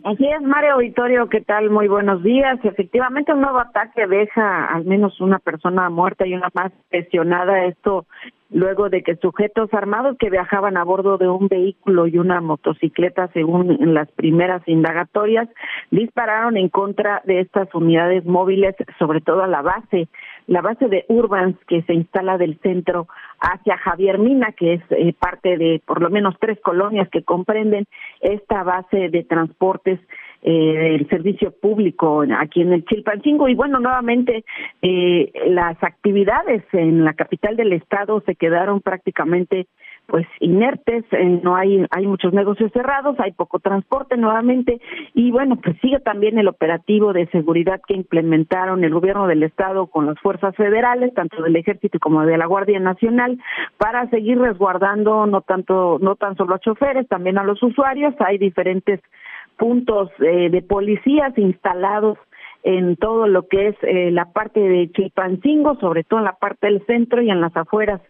Así 0.09 0.27
es, 0.27 0.41
Mario 0.41 0.73
Auditorio, 0.73 1.29
¿qué 1.29 1.43
tal? 1.43 1.69
Muy 1.69 1.87
buenos 1.87 2.23
días. 2.23 2.59
Efectivamente, 2.62 3.35
un 3.35 3.43
nuevo 3.43 3.59
ataque 3.59 4.07
deja 4.07 4.65
al 4.65 4.87
menos 4.87 5.21
una 5.21 5.38
persona 5.38 5.91
muerta 5.91 6.27
y 6.27 6.33
una 6.33 6.49
más 6.55 6.73
lesionada. 6.91 7.67
Esto 7.67 8.07
luego 8.49 8.88
de 8.88 9.03
que 9.03 9.17
sujetos 9.17 9.69
armados 9.75 10.17
que 10.19 10.31
viajaban 10.31 10.79
a 10.79 10.85
bordo 10.85 11.19
de 11.19 11.29
un 11.29 11.49
vehículo 11.49 12.07
y 12.07 12.17
una 12.17 12.41
motocicleta, 12.41 13.29
según 13.35 13.77
las 13.93 14.11
primeras 14.12 14.67
indagatorias, 14.67 15.47
dispararon 15.91 16.57
en 16.57 16.71
contra 16.71 17.21
de 17.27 17.41
estas 17.41 17.69
unidades 17.75 18.25
móviles, 18.25 18.77
sobre 18.99 19.21
todo 19.21 19.43
a 19.43 19.47
la 19.47 19.61
base, 19.61 20.09
la 20.49 20.62
base 20.62 20.88
de 20.88 21.05
Urbans 21.09 21.57
que 21.69 21.83
se 21.83 21.95
instala 21.95 22.38
del 22.38 22.59
centro 22.61 23.07
hacia 23.38 23.76
Javier 23.76 24.19
Mina, 24.19 24.52
que 24.52 24.75
es 24.75 24.83
eh, 24.90 25.14
parte 25.19 25.59
de 25.59 25.81
por 25.87 26.00
lo 26.02 26.11
menos 26.11 26.35
tres 26.40 26.59
colonias 26.61 27.09
que 27.11 27.23
comprenden 27.23 27.85
esta 28.21 28.62
base 28.62 29.11
de 29.11 29.25
transportes 29.25 30.00
eh, 30.40 30.95
el 30.95 31.09
servicio 31.09 31.50
público 31.50 32.25
aquí 32.38 32.62
en 32.62 32.73
el 32.73 32.85
Chilpancingo. 32.87 33.49
Y 33.49 33.55
bueno 33.55 33.78
nuevamente 33.78 34.45
eh, 34.81 35.31
las 35.49 35.76
actividades 35.83 36.62
en 36.73 37.05
la 37.05 37.12
capital 37.12 37.55
del 37.57 37.75
estado 37.75 38.23
se 38.25 38.35
quedaron 38.35 38.81
prácticamente 38.81 39.67
pues 40.09 40.27
inertes, 40.41 41.05
eh, 41.12 41.41
no 41.43 41.55
hay 41.55 41.85
hay 41.91 42.07
muchos 42.07 42.33
negocios 42.33 42.73
cerrados, 42.73 43.21
hay 43.21 43.33
poco 43.33 43.59
transporte 43.59 44.17
nuevamente 44.17 44.81
y 45.12 45.31
bueno, 45.31 45.57
pues 45.57 45.77
sigue 45.83 46.00
también 46.00 46.38
el 46.38 46.49
operativo 46.49 47.12
de 47.12 47.27
seguridad 47.27 47.83
que 47.87 47.93
implementaron 47.93 48.83
el 48.85 48.95
gobierno 48.95 49.27
del 49.27 49.43
estado 49.43 49.87
con 49.88 50.07
las 50.07 50.19
fuerzas 50.21 50.57
federales, 50.57 51.12
tanto 51.12 51.43
del 51.43 51.57
ejército 51.57 51.99
como 51.99 52.25
de 52.25 52.38
la 52.38 52.47
Guardia 52.47 52.81
Nacional 52.81 53.38
para 53.77 54.09
seguir 54.09 54.38
resguardando 54.38 55.27
no 55.27 55.43
tanto 55.43 55.99
no 56.00 56.17
tan 56.17 56.37
solo 56.37 56.55
a 56.55 56.61
choferes, 56.61 57.07
también 57.09 57.37
a 57.37 57.45
los 57.45 57.62
usuarios, 57.62 58.15
hay 58.21 58.38
diferentes 58.38 59.00
puntos 59.59 60.11
eh, 60.21 60.49
de 60.49 60.62
policías 60.62 61.37
instalados 61.37 62.17
en 62.62 62.97
todo 62.97 63.27
lo 63.27 63.47
que 63.47 63.69
es 63.69 63.77
eh, 63.83 64.11
la 64.11 64.33
parte 64.33 64.59
de 64.59 64.91
Chilpancingo, 64.91 65.77
sobre 65.81 66.03
todo 66.05 66.21
en 66.21 66.25
la 66.25 66.37
parte 66.37 66.67
del 66.67 66.85
centro 66.87 67.21
y 67.21 67.31
en 67.31 67.43
las 67.43 67.55
afueras 67.55 68.00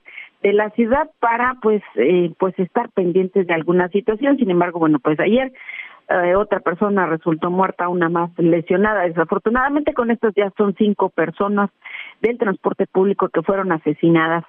de 0.43 0.53
la 0.53 0.71
ciudad 0.71 1.11
para 1.21 1.57
pues 1.61 1.83
eh, 1.97 2.33
pues 2.39 2.59
estar 2.59 2.91
pendientes 2.91 3.47
de 3.47 3.55
alguna 3.55 3.89
situación. 3.89 4.37
Sin 4.37 4.51
embargo, 4.51 4.79
bueno, 4.79 4.99
pues 4.99 5.19
ayer 5.21 5.53
eh, 6.09 6.35
otra 6.37 6.61
persona 6.61 7.07
resultó 7.07 7.51
muerta, 7.51 7.89
una 7.89 8.09
más 8.09 8.31
lesionada. 8.39 9.03
Desafortunadamente 9.03 9.95
con 9.95 10.11
estas 10.11 10.35
ya 10.35 10.51
son 10.57 10.75
cinco 10.77 11.11
personas 11.11 11.71
del 12.23 12.39
transporte 12.39 12.87
público 12.87 13.29
que 13.29 13.43
fueron 13.43 13.73
asesinadas 13.73 14.45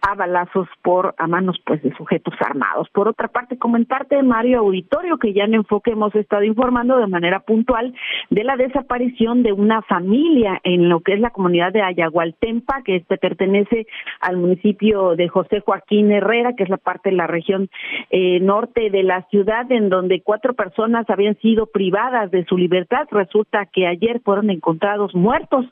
a 0.00 0.14
balazos 0.14 0.68
por 0.82 1.14
a 1.18 1.26
manos 1.26 1.60
pues 1.64 1.82
de 1.82 1.94
sujetos 1.94 2.34
armados. 2.40 2.88
Por 2.90 3.08
otra 3.08 3.28
parte, 3.28 3.58
comentarte 3.58 4.22
Mario 4.22 4.60
Auditorio 4.60 5.18
que 5.18 5.32
ya 5.32 5.44
en 5.44 5.54
enfoque 5.54 5.92
hemos 5.92 6.14
estado 6.14 6.44
informando 6.44 6.98
de 6.98 7.06
manera 7.06 7.40
puntual 7.40 7.94
de 8.30 8.44
la 8.44 8.56
desaparición 8.56 9.42
de 9.42 9.52
una 9.52 9.82
familia 9.82 10.60
en 10.64 10.88
lo 10.88 11.00
que 11.00 11.14
es 11.14 11.20
la 11.20 11.30
comunidad 11.30 11.72
de 11.72 11.82
Ayagualtempa, 11.82 12.82
que 12.82 12.96
este 12.96 13.18
pertenece 13.18 13.86
al 14.20 14.36
municipio 14.36 15.16
de 15.16 15.28
José 15.28 15.60
Joaquín 15.60 16.10
Herrera, 16.10 16.54
que 16.56 16.64
es 16.64 16.68
la 16.68 16.76
parte 16.76 17.10
de 17.10 17.16
la 17.16 17.26
región 17.26 17.68
eh, 18.10 18.40
norte 18.40 18.90
de 18.90 19.02
la 19.02 19.22
ciudad, 19.28 19.70
en 19.70 19.88
donde 19.88 20.22
cuatro 20.22 20.54
personas 20.54 21.08
habían 21.08 21.36
sido 21.38 21.66
privadas 21.66 22.30
de 22.30 22.44
su 22.46 22.56
libertad. 22.56 23.06
Resulta 23.10 23.66
que 23.66 23.86
ayer 23.86 24.20
fueron 24.24 24.50
encontrados 24.50 25.14
muertos 25.14 25.66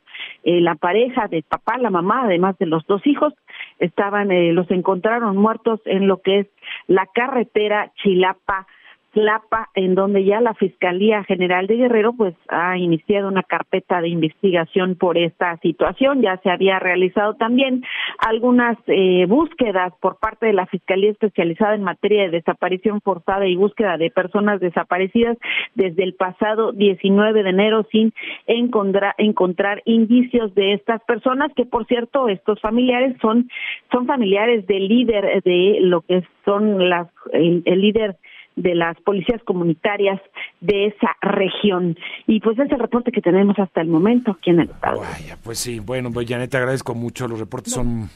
eh, 0.45 0.61
la 0.61 0.75
pareja 0.75 1.29
de 1.29 1.43
papá, 1.43 1.79
la 1.79 1.91
mamá, 1.91 2.23
además 2.25 2.57
de 2.59 2.67
los 2.67 2.87
dos 2.87 3.07
hijos, 3.07 3.35
estaban, 3.81 4.31
eh, 4.31 4.53
los 4.53 4.71
encontraron 4.71 5.37
muertos 5.37 5.81
en 5.87 6.07
lo 6.07 6.21
que 6.23 6.41
es 6.41 6.47
la 6.87 7.07
carretera 7.07 7.93
Chilapa 8.03 8.67
Tlapa, 9.13 9.71
en 9.75 9.95
donde 9.95 10.25
ya 10.25 10.41
la 10.41 10.55
Fiscalía 10.55 11.25
General 11.25 11.67
de 11.67 11.77
Guerrero 11.77 12.13
pues 12.13 12.35
ha 12.49 12.79
iniciado 12.79 13.29
una 13.29 13.43
carpeta 13.43 14.01
de 14.01 14.09
investigación 14.09 14.95
por 14.95 15.19
esta 15.19 15.57
situación. 15.59 16.23
Ya 16.23 16.37
se 16.39 16.51
había 16.51 16.79
realizado 16.79 17.35
también 17.35 17.83
algunas 18.19 18.79
eh, 18.87 19.27
búsquedas 19.27 19.93
por 20.01 20.19
parte 20.19 20.47
de 20.47 20.53
la 20.53 20.67
Fiscalía 20.67 21.11
Especializada 21.11 21.75
en 21.75 21.83
materia 21.83 22.23
de 22.23 22.31
desaparición 22.31 23.01
forzada 23.01 23.47
y 23.47 23.57
búsqueda 23.57 23.97
de 23.97 24.11
personas 24.11 24.61
desaparecidas 24.61 25.37
desde 25.75 26.05
el 26.05 26.15
pasado 26.15 26.73
19 26.73 27.43
de 27.43 27.51
enero 27.51 27.87
sin 27.91 28.13
encontrar, 28.47 29.15
encontrar 29.19 29.83
indicios 29.85 30.55
de 30.55 30.75
estas 30.75 31.03
personas 31.05 31.53
que 31.55 31.65
por 31.65 31.87
cierto 31.87 32.29
estos 32.29 32.61
familiares 32.61 33.17
son 33.21 33.49
son 33.93 34.07
familiares 34.07 34.67
del 34.67 34.89
líder 34.89 35.43
de 35.43 35.79
lo 35.81 36.03
que 36.03 36.23
son 36.45 36.89
las 36.89 37.09
el 37.33 37.81
líder 37.81 38.17
de 38.57 38.75
las 38.75 38.97
policías 39.01 39.43
comunitarias 39.45 40.21
de 40.61 40.87
esa 40.87 41.17
región. 41.23 41.97
Y 42.27 42.41
pues 42.41 42.59
es 42.59 42.71
el 42.71 42.79
reporte 42.79 43.13
que 43.13 43.21
tenemos 43.21 43.59
hasta 43.59 43.81
el 43.81 43.89
momento 43.89 44.33
aquí 44.33 44.51
en 44.51 44.61
el 44.61 44.71
estado. 44.71 45.01
Vaya, 45.01 45.39
pues 45.43 45.59
sí, 45.59 45.79
bueno, 45.79 46.11
pues 46.11 46.29
Janet, 46.29 46.51
te 46.51 46.57
agradezco 46.57 46.95
mucho. 46.95 47.29
Los 47.29 47.41
reportes 47.41 47.73
son 47.73 48.11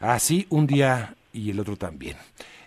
así 0.00 0.46
un 0.50 0.66
día 0.66 1.14
y 1.32 1.50
el 1.50 1.60
otro 1.60 1.76
también. 1.76 2.16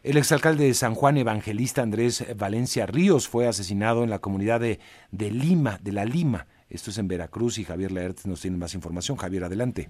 El 0.04 0.18
exalcalde 0.18 0.66
de 0.66 0.74
San 0.74 0.94
Juan 0.94 1.18
Evangelista 1.18 1.82
Andrés 1.82 2.26
Valencia 2.38 2.86
Ríos 2.86 3.28
fue 3.28 3.48
asesinado 3.48 4.04
en 4.04 4.10
la 4.10 4.20
comunidad 4.20 4.60
de, 4.60 4.80
de 5.12 5.32
Lima, 5.32 5.80
de 5.82 5.92
la 5.92 6.06
Lima. 6.06 6.46
Esto 6.70 6.90
es 6.90 6.98
en 6.98 7.08
Veracruz 7.08 7.58
y 7.58 7.64
Javier 7.64 7.92
Laertes 7.92 8.26
nos 8.26 8.42
tiene 8.42 8.58
más 8.58 8.74
información. 8.76 9.18
Javier, 9.18 9.46
adelante. 9.46 9.90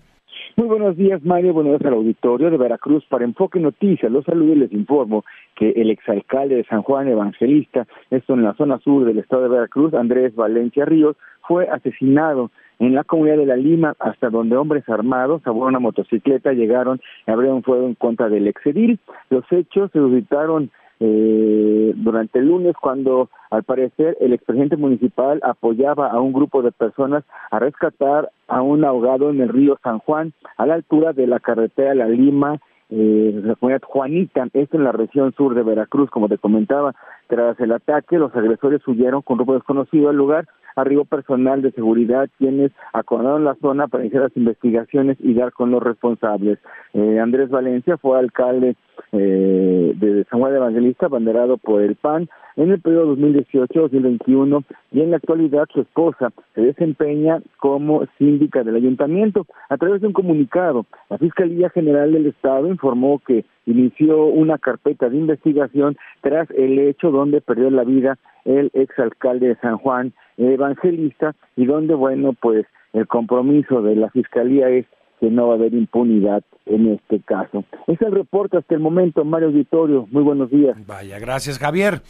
Muy 0.58 0.68
buenos 0.68 0.96
días, 0.96 1.22
Mario. 1.26 1.54
Buenos 1.54 1.74
días 1.74 1.86
al 1.86 1.98
auditorio 1.98 2.50
de 2.50 2.56
Veracruz. 2.56 3.04
Para 3.10 3.26
Enfoque 3.26 3.60
Noticias, 3.60 4.10
los 4.10 4.24
saludo 4.24 4.54
y 4.54 4.56
les 4.56 4.72
informo 4.72 5.26
que 5.54 5.72
el 5.72 5.90
exalcalde 5.90 6.56
de 6.56 6.64
San 6.64 6.82
Juan 6.82 7.10
Evangelista, 7.10 7.86
esto 8.10 8.36
en 8.36 8.44
la 8.44 8.54
zona 8.54 8.80
sur 8.80 9.04
del 9.04 9.20
estado 9.20 9.44
de 9.44 9.50
Veracruz, 9.50 9.94
Andrés 9.94 10.34
Valencia 10.34 10.86
Ríos, 10.86 11.18
fue 11.46 11.68
asesinado 11.68 12.52
en 12.80 12.96
la 12.96 13.04
comunidad 13.04 13.36
de 13.36 13.48
La 13.48 13.58
Lima, 13.58 13.96
hasta 14.00 14.30
donde 14.30 14.56
hombres 14.56 14.88
armados 14.88 15.46
a 15.46 15.52
una 15.52 15.80
motocicleta 15.80 16.54
llegaron 16.54 17.02
y 17.28 17.32
abrieron 17.32 17.62
fuego 17.62 17.86
en 17.86 17.96
contra 17.96 18.30
del 18.30 18.48
exedil. 18.48 18.98
Los 19.30 19.44
hechos 19.52 19.92
se 19.92 20.00
suscitaron 20.00 20.72
eh, 21.00 21.94
durante 21.96 22.40
el 22.40 22.48
lunes 22.48 22.76
cuando 22.82 23.30
al 23.50 23.64
parecer 23.64 24.18
el 24.22 24.34
expresidente 24.34 24.78
municipal 24.78 25.40
apoyaba 25.44 26.10
a 26.10 26.20
un 26.20 26.34
grupo 26.34 26.62
de 26.62 26.72
personas 26.72 27.24
a 27.52 27.60
rescatar 27.60 28.30
a 28.48 28.62
un 28.62 28.86
ahogado 28.86 29.30
en 29.30 29.42
el 29.42 29.50
río 29.50 29.78
San 29.84 30.00
Juan 30.00 30.34
a 30.58 30.66
la 30.66 30.76
altura 30.76 31.14
de 31.14 31.28
la 31.28 31.40
carretera 31.40 31.96
La 31.96 32.08
Lima 32.08 32.60
eh, 32.90 33.42
la 33.44 33.56
comunidad 33.56 33.82
Juanita, 33.82 34.48
esto 34.54 34.78
en 34.78 34.84
la 34.84 34.92
región 34.92 35.34
sur 35.34 35.56
de 35.56 35.64
Veracruz, 35.64 36.10
como 36.12 36.30
te 36.30 36.38
comentaba, 36.38 36.94
tras 37.28 37.60
el 37.60 37.72
ataque, 37.72 38.18
los 38.18 38.36
agresores 38.36 38.88
huyeron 38.88 39.22
con 39.22 39.38
grupo 39.38 39.54
desconocido 39.54 40.10
al 40.10 40.16
lugar, 40.16 40.48
arribó 40.76 41.06
personal 41.06 41.62
de 41.62 41.72
seguridad 41.72 42.30
quienes 42.38 42.72
acordaron 42.94 43.46
la 43.46 43.56
zona 43.56 43.88
para 43.88 44.04
iniciar 44.04 44.24
las 44.24 44.38
investigaciones 44.38 45.18
y 45.20 45.34
dar 45.34 45.54
con 45.54 45.72
los 45.72 45.82
responsables. 45.82 46.60
Eh, 46.94 47.20
Andrés 47.20 47.50
Valencia 47.50 47.98
fue 47.98 48.20
alcalde 48.20 48.76
eh, 49.12 49.94
de 49.96 50.26
San 50.26 50.40
Juan 50.40 50.52
de 50.52 50.58
Evangelista, 50.58 51.08
banderado 51.08 51.58
por 51.58 51.82
el 51.82 51.96
PAN, 51.96 52.30
en 52.58 52.72
el 52.72 52.80
periodo 52.80 53.16
2018-2021 53.18 54.64
y 54.92 55.02
en 55.02 55.12
la 55.12 55.18
actualidad 55.18 55.68
su 55.74 55.82
esposa 55.82 56.32
se 56.54 56.62
desempeña 56.62 57.42
como 57.58 58.06
síndica 58.18 58.64
del 58.64 58.76
ayuntamiento. 58.76 59.46
A 59.70 59.78
través 59.78 60.02
de 60.02 60.08
un 60.08 60.14
comunicado, 60.14 60.86
la 61.10 61.18
Fiscalía 61.18 61.70
General 61.70 62.12
del 62.12 62.28
Estado 62.28 62.68
informó 62.68 63.22
que 63.26 63.46
inició 63.66 64.26
una 64.26 64.58
carpeta 64.58 65.10
de 65.10 65.18
investigación 65.18 65.98
tras 66.22 66.50
el 66.52 66.80
hecho 66.80 67.12
donde 67.12 67.42
perdió 67.42 67.70
la 67.70 67.84
vida 67.84 68.18
el 68.46 68.70
exalcalde 68.74 69.50
de 69.50 69.56
San 69.58 69.78
Juan 69.78 70.14
Evangelista 70.38 71.36
y 71.56 71.66
donde, 71.66 71.96
bueno, 71.96 72.34
pues 72.34 72.66
el 72.94 73.08
compromiso 73.08 73.82
de 73.82 73.96
la 73.96 74.10
Fiscalía 74.10 74.70
es 74.70 74.86
que 75.20 75.30
no 75.30 75.48
va 75.48 75.54
a 75.54 75.58
haber 75.58 75.74
impunidad 75.74 76.44
en 76.66 76.88
este 76.94 77.20
caso. 77.22 77.64
Es 77.88 78.02
el 78.02 78.12
reporte 78.12 78.58
hasta 78.58 78.76
el 78.76 78.82
momento, 78.82 79.24
Mario 79.24 79.48
Auditorio. 79.48 80.08
Muy 80.12 80.24
buenos 80.24 80.50
días. 80.50 80.76
Vaya, 80.86 81.20
gracias, 81.20 81.58
Javier. 81.58 82.02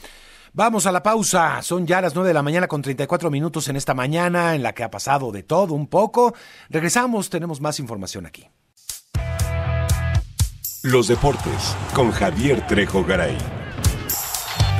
Vamos 0.54 0.88
a 0.88 0.92
la 0.92 1.04
pausa. 1.04 1.62
Son 1.62 1.86
ya 1.86 2.02
las 2.02 2.16
9 2.16 2.30
de 2.30 2.34
la 2.34 2.42
mañana 2.42 2.68
con 2.68 2.82
34 2.82 3.30
minutos 3.30 3.68
en 3.68 3.76
esta 3.76 3.94
mañana 3.94 4.56
en 4.56 4.64
la 4.64 4.74
que 4.74 4.84
ha 4.84 4.90
pasado 4.90 5.32
de 5.32 5.44
todo 5.44 5.74
un 5.74 5.88
poco. 5.88 6.34
Regresamos, 6.70 7.30
tenemos 7.30 7.60
más 7.62 7.80
información 7.80 8.26
aquí. 8.26 8.48
Los 10.86 11.08
deportes 11.08 11.76
con 11.96 12.12
Javier 12.12 12.68
Trejo 12.68 13.04
Garay. 13.04 13.36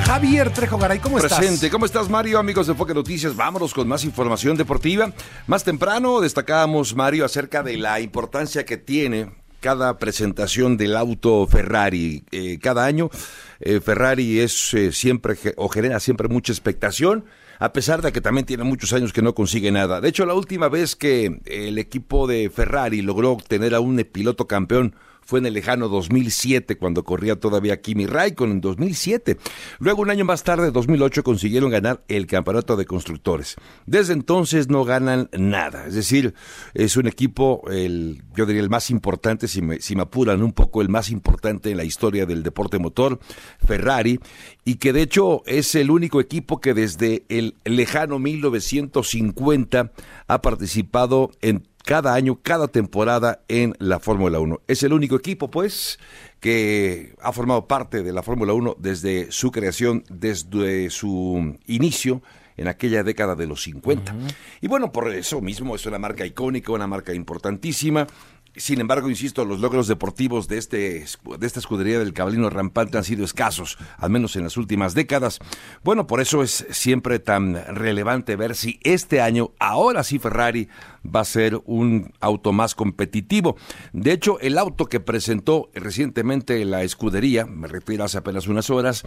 Javier 0.04 0.52
Trejo 0.52 0.78
Garay, 0.78 1.00
¿cómo 1.00 1.18
estás? 1.18 1.36
Presente. 1.36 1.68
¿Cómo 1.68 1.84
estás, 1.84 2.08
Mario? 2.08 2.38
Amigos 2.38 2.68
de 2.68 2.74
Enfoque 2.74 2.94
Noticias, 2.94 3.34
vámonos 3.34 3.74
con 3.74 3.88
más 3.88 4.04
información 4.04 4.56
deportiva. 4.56 5.12
Más 5.48 5.64
temprano 5.64 6.20
destacábamos, 6.20 6.94
Mario, 6.94 7.24
acerca 7.24 7.64
de 7.64 7.76
la 7.76 7.98
importancia 7.98 8.64
que 8.64 8.76
tiene 8.76 9.32
cada 9.58 9.98
presentación 9.98 10.76
del 10.76 10.96
auto 10.96 11.44
Ferrari. 11.48 12.22
Eh, 12.30 12.60
cada 12.62 12.84
año 12.84 13.10
eh, 13.58 13.80
Ferrari 13.80 14.38
es 14.38 14.74
eh, 14.74 14.92
siempre 14.92 15.36
o 15.56 15.68
genera 15.68 15.98
siempre 15.98 16.28
mucha 16.28 16.52
expectación 16.52 17.24
a 17.58 17.72
pesar 17.72 18.00
de 18.00 18.12
que 18.12 18.20
también 18.20 18.46
tiene 18.46 18.62
muchos 18.62 18.92
años 18.92 19.12
que 19.12 19.22
no 19.22 19.34
consigue 19.34 19.72
nada. 19.72 20.00
De 20.00 20.10
hecho, 20.10 20.24
la 20.24 20.34
última 20.34 20.68
vez 20.68 20.94
que 20.94 21.40
el 21.46 21.78
equipo 21.78 22.28
de 22.28 22.48
Ferrari 22.48 23.02
logró 23.02 23.32
obtener 23.32 23.74
a 23.74 23.80
un 23.80 23.96
piloto 24.04 24.46
campeón 24.46 24.94
fue 25.26 25.40
en 25.40 25.46
el 25.46 25.54
lejano 25.54 25.88
2007 25.88 26.78
cuando 26.78 27.04
corría 27.04 27.36
todavía 27.36 27.80
Kimi 27.80 28.06
Raikkonen 28.06 28.56
en 28.56 28.60
2007. 28.60 29.36
Luego 29.80 30.02
un 30.02 30.10
año 30.10 30.24
más 30.24 30.44
tarde, 30.44 30.70
2008, 30.70 31.24
consiguieron 31.24 31.70
ganar 31.70 32.04
el 32.08 32.26
campeonato 32.26 32.76
de 32.76 32.86
constructores. 32.86 33.56
Desde 33.86 34.12
entonces 34.12 34.68
no 34.68 34.84
ganan 34.84 35.28
nada. 35.36 35.86
Es 35.86 35.94
decir, 35.94 36.34
es 36.74 36.96
un 36.96 37.08
equipo, 37.08 37.62
el, 37.68 38.22
yo 38.36 38.46
diría 38.46 38.62
el 38.62 38.70
más 38.70 38.90
importante, 38.90 39.48
si 39.48 39.62
me, 39.62 39.80
si 39.80 39.96
me 39.96 40.02
apuran 40.02 40.42
un 40.42 40.52
poco, 40.52 40.80
el 40.80 40.88
más 40.88 41.10
importante 41.10 41.70
en 41.70 41.76
la 41.76 41.84
historia 41.84 42.24
del 42.24 42.44
deporte 42.44 42.78
motor, 42.78 43.18
Ferrari, 43.66 44.20
y 44.64 44.76
que 44.76 44.92
de 44.92 45.02
hecho 45.02 45.42
es 45.46 45.74
el 45.74 45.90
único 45.90 46.20
equipo 46.20 46.60
que 46.60 46.72
desde 46.72 47.24
el 47.28 47.56
lejano 47.64 48.20
1950 48.20 49.92
ha 50.28 50.42
participado 50.42 51.32
en 51.40 51.66
cada 51.86 52.14
año, 52.14 52.40
cada 52.42 52.66
temporada 52.66 53.44
en 53.46 53.74
la 53.78 54.00
Fórmula 54.00 54.40
1. 54.40 54.60
Es 54.66 54.82
el 54.82 54.92
único 54.92 55.14
equipo, 55.14 55.52
pues, 55.52 56.00
que 56.40 57.14
ha 57.22 57.32
formado 57.32 57.68
parte 57.68 58.02
de 58.02 58.12
la 58.12 58.24
Fórmula 58.24 58.52
1 58.54 58.74
desde 58.80 59.30
su 59.30 59.52
creación, 59.52 60.02
desde 60.10 60.90
su 60.90 61.56
inicio 61.66 62.22
en 62.56 62.66
aquella 62.66 63.04
década 63.04 63.36
de 63.36 63.46
los 63.46 63.62
50. 63.62 64.16
Y 64.60 64.66
bueno, 64.66 64.90
por 64.90 65.14
eso 65.14 65.40
mismo 65.40 65.76
es 65.76 65.86
una 65.86 66.00
marca 66.00 66.26
icónica, 66.26 66.72
una 66.72 66.88
marca 66.88 67.14
importantísima. 67.14 68.08
Sin 68.56 68.80
embargo, 68.80 69.10
insisto, 69.10 69.44
los 69.44 69.60
logros 69.60 69.86
deportivos 69.86 70.48
de, 70.48 70.58
este, 70.58 71.04
de 71.38 71.46
esta 71.46 71.60
escudería 71.60 71.98
del 71.98 72.12
cabalino 72.12 72.48
rampante 72.48 72.96
han 72.96 73.04
sido 73.04 73.24
escasos, 73.24 73.78
al 73.98 74.10
menos 74.10 74.34
en 74.36 74.44
las 74.44 74.56
últimas 74.56 74.94
décadas. 74.94 75.38
Bueno, 75.84 76.06
por 76.06 76.20
eso 76.20 76.42
es 76.42 76.66
siempre 76.70 77.18
tan 77.18 77.54
relevante 77.74 78.36
ver 78.36 78.54
si 78.54 78.80
este 78.82 79.20
año, 79.20 79.50
ahora 79.58 80.02
sí 80.02 80.18
Ferrari, 80.18 80.68
va 81.04 81.20
a 81.20 81.24
ser 81.24 81.60
un 81.66 82.12
auto 82.20 82.52
más 82.52 82.74
competitivo. 82.74 83.56
De 83.92 84.12
hecho, 84.12 84.40
el 84.40 84.58
auto 84.58 84.86
que 84.86 85.00
presentó 85.00 85.70
recientemente 85.74 86.64
la 86.64 86.82
escudería, 86.82 87.46
me 87.46 87.68
refiero 87.68 88.04
hace 88.04 88.18
apenas 88.18 88.48
unas 88.48 88.70
horas, 88.70 89.04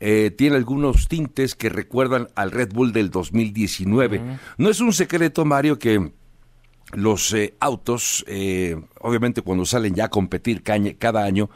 eh, 0.00 0.30
tiene 0.30 0.56
algunos 0.56 1.08
tintes 1.08 1.54
que 1.54 1.68
recuerdan 1.68 2.28
al 2.34 2.50
Red 2.50 2.72
Bull 2.72 2.92
del 2.92 3.10
2019. 3.10 4.38
No 4.56 4.70
es 4.70 4.80
un 4.80 4.92
secreto, 4.92 5.44
Mario, 5.44 5.78
que 5.78 6.12
los 6.92 7.32
eh, 7.34 7.54
autos, 7.60 8.24
eh, 8.26 8.80
obviamente 9.00 9.42
cuando 9.42 9.64
salen 9.64 9.94
ya 9.94 10.06
a 10.06 10.10
competir 10.10 10.62
cada 10.62 11.24
año, 11.24 11.50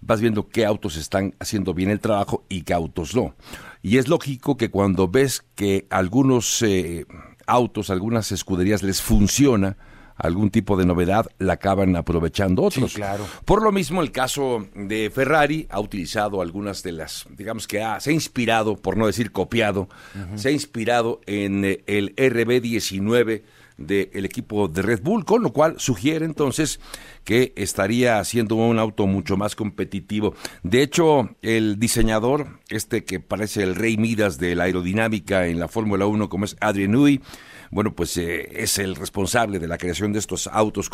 vas 0.00 0.20
viendo 0.20 0.48
qué 0.48 0.64
autos 0.64 0.96
están 0.96 1.34
haciendo 1.38 1.74
bien 1.74 1.90
el 1.90 2.00
trabajo 2.00 2.44
y 2.48 2.62
qué 2.62 2.74
autos 2.74 3.14
no. 3.14 3.34
Y 3.82 3.98
es 3.98 4.08
lógico 4.08 4.56
que 4.56 4.70
cuando 4.70 5.08
ves 5.08 5.44
que 5.54 5.86
algunos 5.90 6.62
eh, 6.62 7.06
autos, 7.46 7.90
algunas 7.90 8.32
escuderías 8.32 8.82
les 8.82 9.02
funciona, 9.02 9.76
algún 10.16 10.50
tipo 10.50 10.76
de 10.76 10.84
novedad, 10.84 11.26
la 11.38 11.54
acaban 11.54 11.94
aprovechando 11.94 12.64
otros. 12.64 12.94
claro. 12.94 13.24
Por 13.44 13.62
lo 13.62 13.70
mismo, 13.70 14.02
el 14.02 14.10
caso 14.10 14.66
de 14.74 15.10
Ferrari 15.14 15.68
ha 15.70 15.78
utilizado 15.78 16.42
algunas 16.42 16.82
de 16.82 16.90
las, 16.90 17.26
digamos 17.36 17.68
que 17.68 17.82
ha, 17.82 18.00
se 18.00 18.10
ha 18.10 18.12
inspirado, 18.12 18.76
por 18.76 18.96
no 18.96 19.06
decir 19.06 19.30
copiado, 19.30 19.88
se 20.34 20.48
ha 20.48 20.52
inspirado 20.52 21.20
en 21.26 21.64
el 21.64 22.16
RB19 22.16 23.42
del 23.78 24.24
equipo 24.24 24.68
de 24.68 24.82
Red 24.82 25.02
Bull, 25.02 25.24
con 25.24 25.42
lo 25.42 25.52
cual 25.52 25.76
sugiere 25.78 26.26
entonces 26.26 26.80
que 27.24 27.52
estaría 27.56 28.18
haciendo 28.18 28.56
un 28.56 28.78
auto 28.78 29.06
mucho 29.06 29.36
más 29.36 29.54
competitivo. 29.54 30.34
De 30.62 30.82
hecho, 30.82 31.30
el 31.42 31.78
diseñador, 31.78 32.60
este 32.68 33.04
que 33.04 33.20
parece 33.20 33.62
el 33.62 33.76
rey 33.76 33.96
Midas 33.96 34.38
de 34.38 34.54
la 34.54 34.64
aerodinámica 34.64 35.46
en 35.46 35.60
la 35.60 35.68
Fórmula 35.68 36.06
1, 36.06 36.28
como 36.28 36.44
es 36.44 36.56
Adrian 36.60 36.90
Newey, 36.92 37.20
bueno, 37.70 37.94
pues 37.94 38.16
eh, 38.16 38.48
es 38.62 38.78
el 38.78 38.96
responsable 38.96 39.58
de 39.58 39.68
la 39.68 39.78
creación 39.78 40.12
de 40.12 40.18
estos 40.18 40.46
autos 40.46 40.90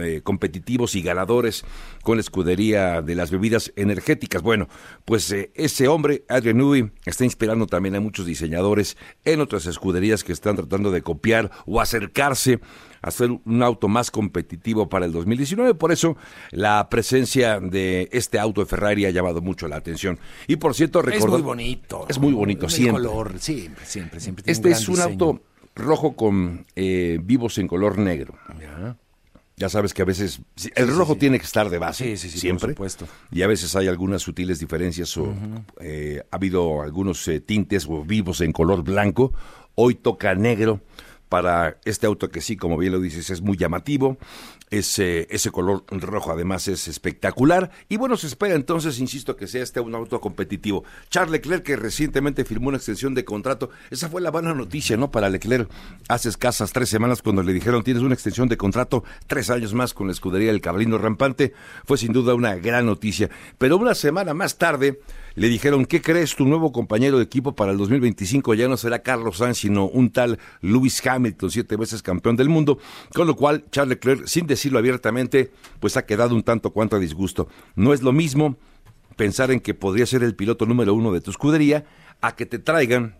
eh, 0.00 0.20
competitivos 0.22 0.94
y 0.94 1.02
ganadores 1.02 1.64
con 2.02 2.16
la 2.16 2.20
escudería 2.20 3.02
de 3.02 3.14
las 3.14 3.30
bebidas 3.30 3.72
energéticas. 3.76 4.42
Bueno, 4.42 4.68
pues 5.04 5.30
eh, 5.32 5.50
ese 5.54 5.88
hombre, 5.88 6.24
Adrian 6.28 6.58
Newey, 6.58 6.90
está 7.04 7.24
inspirando 7.24 7.66
también 7.66 7.96
a 7.96 8.00
muchos 8.00 8.26
diseñadores 8.26 8.96
en 9.24 9.40
otras 9.40 9.66
escuderías 9.66 10.24
que 10.24 10.32
están 10.32 10.56
tratando 10.56 10.90
de 10.90 11.02
copiar 11.02 11.50
o 11.66 11.80
acercarse 11.80 12.60
a 13.02 13.10
ser 13.10 13.30
un 13.30 13.62
auto 13.62 13.88
más 13.88 14.10
competitivo 14.10 14.88
para 14.88 15.06
el 15.06 15.12
2019. 15.12 15.74
Por 15.74 15.92
eso 15.92 16.16
la 16.50 16.88
presencia 16.88 17.60
de 17.60 18.08
este 18.12 18.38
auto 18.38 18.62
de 18.62 18.66
Ferrari 18.66 19.06
ha 19.06 19.10
llamado 19.10 19.40
mucho 19.40 19.68
la 19.68 19.76
atención. 19.76 20.18
Y 20.48 20.56
por 20.56 20.74
cierto, 20.74 21.02
recuerdo... 21.02 21.36
Es 21.36 21.42
muy 21.42 21.42
bonito. 21.42 22.06
Es 22.08 22.18
muy 22.18 22.32
bonito, 22.32 22.68
siempre. 22.68 23.04
color, 23.04 23.38
siempre, 23.38 23.86
siempre, 23.86 24.20
siempre. 24.20 24.44
Este 24.50 24.70
es 24.70 24.88
un 24.88 25.00
auto 25.00 25.40
rojo 25.76 26.16
con 26.16 26.66
eh, 26.74 27.18
vivos 27.22 27.58
en 27.58 27.68
color 27.68 27.98
negro. 27.98 28.34
Ya. 29.56 29.68
sabes 29.68 29.94
que 29.94 30.02
a 30.02 30.04
veces 30.04 30.40
el 30.74 30.88
rojo 30.88 31.16
tiene 31.16 31.38
que 31.38 31.44
estar 31.44 31.70
de 31.70 31.78
base, 31.78 32.16
sí, 32.16 32.28
sí, 32.30 32.38
siempre. 32.38 32.74
Por 32.74 32.90
supuesto. 32.90 33.06
Y 33.30 33.42
a 33.42 33.46
veces 33.46 33.76
hay 33.76 33.86
algunas 33.86 34.22
sutiles 34.22 34.58
diferencias 34.58 35.16
o 35.16 35.34
eh, 35.80 36.22
ha 36.30 36.36
habido 36.36 36.82
algunos 36.82 37.26
eh, 37.28 37.40
tintes 37.40 37.86
o 37.88 38.04
vivos 38.04 38.40
en 38.40 38.52
color 38.52 38.82
blanco. 38.82 39.32
Hoy 39.74 39.94
toca 39.94 40.34
negro 40.34 40.80
para 41.28 41.78
este 41.84 42.06
auto 42.06 42.30
que 42.30 42.40
sí, 42.40 42.56
como 42.56 42.76
bien 42.78 42.92
lo 42.92 43.00
dices, 43.00 43.30
es 43.30 43.40
muy 43.40 43.56
llamativo. 43.56 44.16
Ese, 44.68 45.28
ese 45.30 45.50
color 45.52 45.84
rojo 45.90 46.32
además 46.32 46.66
es 46.66 46.88
espectacular. 46.88 47.70
Y 47.88 47.96
bueno, 47.96 48.16
se 48.16 48.26
espera 48.26 48.54
entonces, 48.54 48.98
insisto, 48.98 49.36
que 49.36 49.46
sea 49.46 49.62
este 49.62 49.80
un 49.80 49.94
auto 49.94 50.20
competitivo. 50.20 50.84
Charles 51.08 51.32
Leclerc, 51.32 51.62
que 51.62 51.76
recientemente 51.76 52.44
firmó 52.44 52.68
una 52.68 52.78
extensión 52.78 53.14
de 53.14 53.24
contrato, 53.24 53.70
esa 53.90 54.08
fue 54.08 54.20
la 54.20 54.30
buena 54.30 54.54
noticia, 54.54 54.96
¿no? 54.96 55.10
Para 55.10 55.30
Leclerc 55.30 55.70
hace 56.08 56.28
escasas 56.28 56.72
tres 56.72 56.88
semanas 56.88 57.22
cuando 57.22 57.42
le 57.42 57.52
dijeron 57.52 57.84
tienes 57.84 58.02
una 58.02 58.14
extensión 58.14 58.48
de 58.48 58.56
contrato, 58.56 59.04
tres 59.26 59.50
años 59.50 59.72
más 59.74 59.94
con 59.94 60.08
la 60.08 60.12
escudería 60.12 60.50
del 60.50 60.60
Cabalino 60.60 60.98
Rampante, 60.98 61.52
fue 61.84 61.98
sin 61.98 62.12
duda 62.12 62.34
una 62.34 62.56
gran 62.56 62.86
noticia. 62.86 63.30
Pero 63.58 63.76
una 63.76 63.94
semana 63.94 64.34
más 64.34 64.58
tarde 64.58 65.00
le 65.36 65.48
dijeron, 65.48 65.86
¿qué 65.86 66.02
crees? 66.02 66.34
Tu 66.34 66.44
nuevo 66.44 66.72
compañero 66.72 67.18
de 67.18 67.24
equipo 67.24 67.54
para 67.54 67.70
el 67.70 67.78
2025 67.78 68.54
ya 68.54 68.68
no 68.68 68.76
será 68.76 69.00
Carlos 69.00 69.36
Sainz, 69.36 69.58
sino 69.58 69.86
un 69.86 70.10
tal 70.10 70.38
Lewis 70.62 71.06
Hamilton, 71.06 71.50
siete 71.50 71.76
veces 71.76 72.02
campeón 72.02 72.36
del 72.36 72.48
mundo, 72.48 72.78
con 73.14 73.26
lo 73.26 73.36
cual 73.36 73.64
Charles 73.70 73.96
Leclerc, 73.96 74.26
sin 74.26 74.46
decirlo 74.46 74.78
abiertamente, 74.78 75.52
pues 75.78 75.96
ha 75.96 76.06
quedado 76.06 76.34
un 76.34 76.42
tanto 76.42 76.72
cuanto 76.72 76.96
a 76.96 76.98
disgusto. 76.98 77.48
No 77.76 77.92
es 77.92 78.02
lo 78.02 78.12
mismo 78.12 78.56
pensar 79.16 79.50
en 79.50 79.60
que 79.60 79.74
podría 79.74 80.06
ser 80.06 80.22
el 80.22 80.34
piloto 80.34 80.66
número 80.66 80.94
uno 80.94 81.12
de 81.12 81.20
tu 81.20 81.30
escudería 81.30 81.84
a 82.20 82.34
que 82.34 82.46
te 82.46 82.58
traigan 82.58 83.16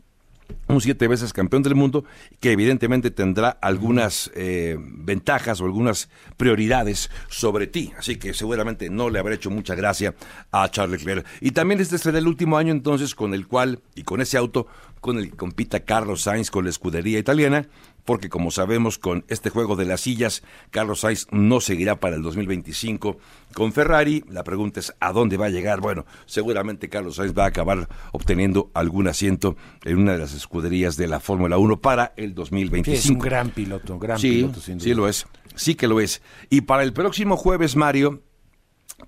un 0.68 0.80
siete 0.80 1.08
veces 1.08 1.32
campeón 1.32 1.62
del 1.62 1.74
mundo, 1.74 2.04
que 2.40 2.52
evidentemente 2.52 3.10
tendrá 3.10 3.50
algunas 3.50 4.30
eh, 4.34 4.76
ventajas 4.78 5.60
o 5.60 5.64
algunas 5.64 6.08
prioridades 6.36 7.10
sobre 7.28 7.66
ti. 7.66 7.92
Así 7.98 8.16
que 8.16 8.34
seguramente 8.34 8.90
no 8.90 9.10
le 9.10 9.18
habrá 9.18 9.34
hecho 9.34 9.50
mucha 9.50 9.74
gracia 9.74 10.14
a 10.50 10.68
Charles 10.70 11.00
Leclerc. 11.00 11.26
Y 11.40 11.52
también 11.52 11.80
este 11.80 11.98
será 11.98 12.18
el 12.18 12.26
último 12.26 12.58
año 12.58 12.72
entonces 12.72 13.14
con 13.14 13.34
el 13.34 13.46
cual, 13.46 13.80
y 13.94 14.02
con 14.02 14.20
ese 14.20 14.36
auto, 14.36 14.66
con 15.00 15.18
el 15.18 15.30
que 15.30 15.36
compita 15.36 15.80
Carlos 15.80 16.22
Sainz 16.22 16.50
con 16.50 16.64
la 16.64 16.70
escudería 16.70 17.18
italiana, 17.18 17.68
porque 18.04 18.28
como 18.28 18.50
sabemos 18.50 18.98
con 18.98 19.24
este 19.28 19.50
juego 19.50 19.76
de 19.76 19.84
las 19.84 20.00
sillas, 20.00 20.42
Carlos 20.70 21.00
Sainz 21.00 21.26
no 21.32 21.60
seguirá 21.60 22.00
para 22.00 22.16
el 22.16 22.22
2025 22.22 23.18
con 23.52 23.72
Ferrari. 23.72 24.24
La 24.28 24.44
pregunta 24.44 24.80
es 24.80 24.94
¿a 25.00 25.12
dónde 25.12 25.36
va 25.36 25.46
a 25.46 25.50
llegar? 25.50 25.80
Bueno, 25.80 26.06
seguramente 26.24 26.88
Carlos 26.88 27.16
Sainz 27.16 27.36
va 27.36 27.44
a 27.44 27.48
acabar 27.48 27.88
obteniendo 28.12 28.70
algún 28.74 29.08
asiento 29.08 29.56
en 29.84 29.98
una 29.98 30.12
de 30.12 30.18
las 30.18 30.34
escuderías 30.34 30.96
de 30.96 31.08
la 31.08 31.20
Fórmula 31.20 31.58
1 31.58 31.80
para 31.80 32.14
el 32.16 32.34
2025. 32.34 32.96
es 32.96 33.10
un 33.10 33.18
gran 33.18 33.50
piloto, 33.50 33.94
un 33.94 34.00
gran 34.00 34.20
piloto. 34.20 34.60
Sin 34.60 34.80
Sí, 34.80 34.94
lo 34.94 35.08
es. 35.08 35.26
Sí 35.56 35.74
que 35.74 35.88
lo 35.88 36.00
es. 36.00 36.22
Y 36.48 36.62
para 36.62 36.84
el 36.84 36.92
próximo 36.92 37.36
jueves, 37.36 37.74
Mario, 37.74 38.22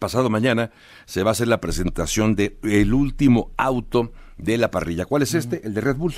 pasado 0.01 0.29
mañana, 0.29 0.71
se 1.07 1.23
va 1.23 1.31
a 1.31 1.33
hacer 1.33 1.49
la 1.49 1.61
presentación 1.61 2.35
de 2.35 2.59
el 2.63 2.93
último 2.93 3.53
auto 3.57 4.13
de 4.39 4.59
la 4.59 4.71
parrilla. 4.71 5.05
¿Cuál 5.05 5.23
es 5.23 5.35
este? 5.35 5.61
El 5.67 5.75
de 5.75 5.81
Red 5.81 5.97
Bull. 5.97 6.15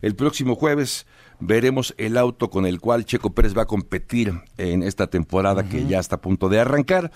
El 0.00 0.14
próximo 0.14 0.54
jueves 0.54 1.06
veremos 1.40 1.94
el 1.98 2.16
auto 2.16 2.50
con 2.50 2.66
el 2.66 2.80
cual 2.80 3.04
Checo 3.04 3.34
Pérez 3.34 3.56
va 3.56 3.62
a 3.62 3.66
competir 3.66 4.32
en 4.56 4.82
esta 4.84 5.08
temporada 5.08 5.68
que 5.68 5.86
ya 5.86 5.98
está 5.98 6.16
a 6.16 6.20
punto 6.20 6.48
de 6.48 6.60
arrancar 6.60 7.10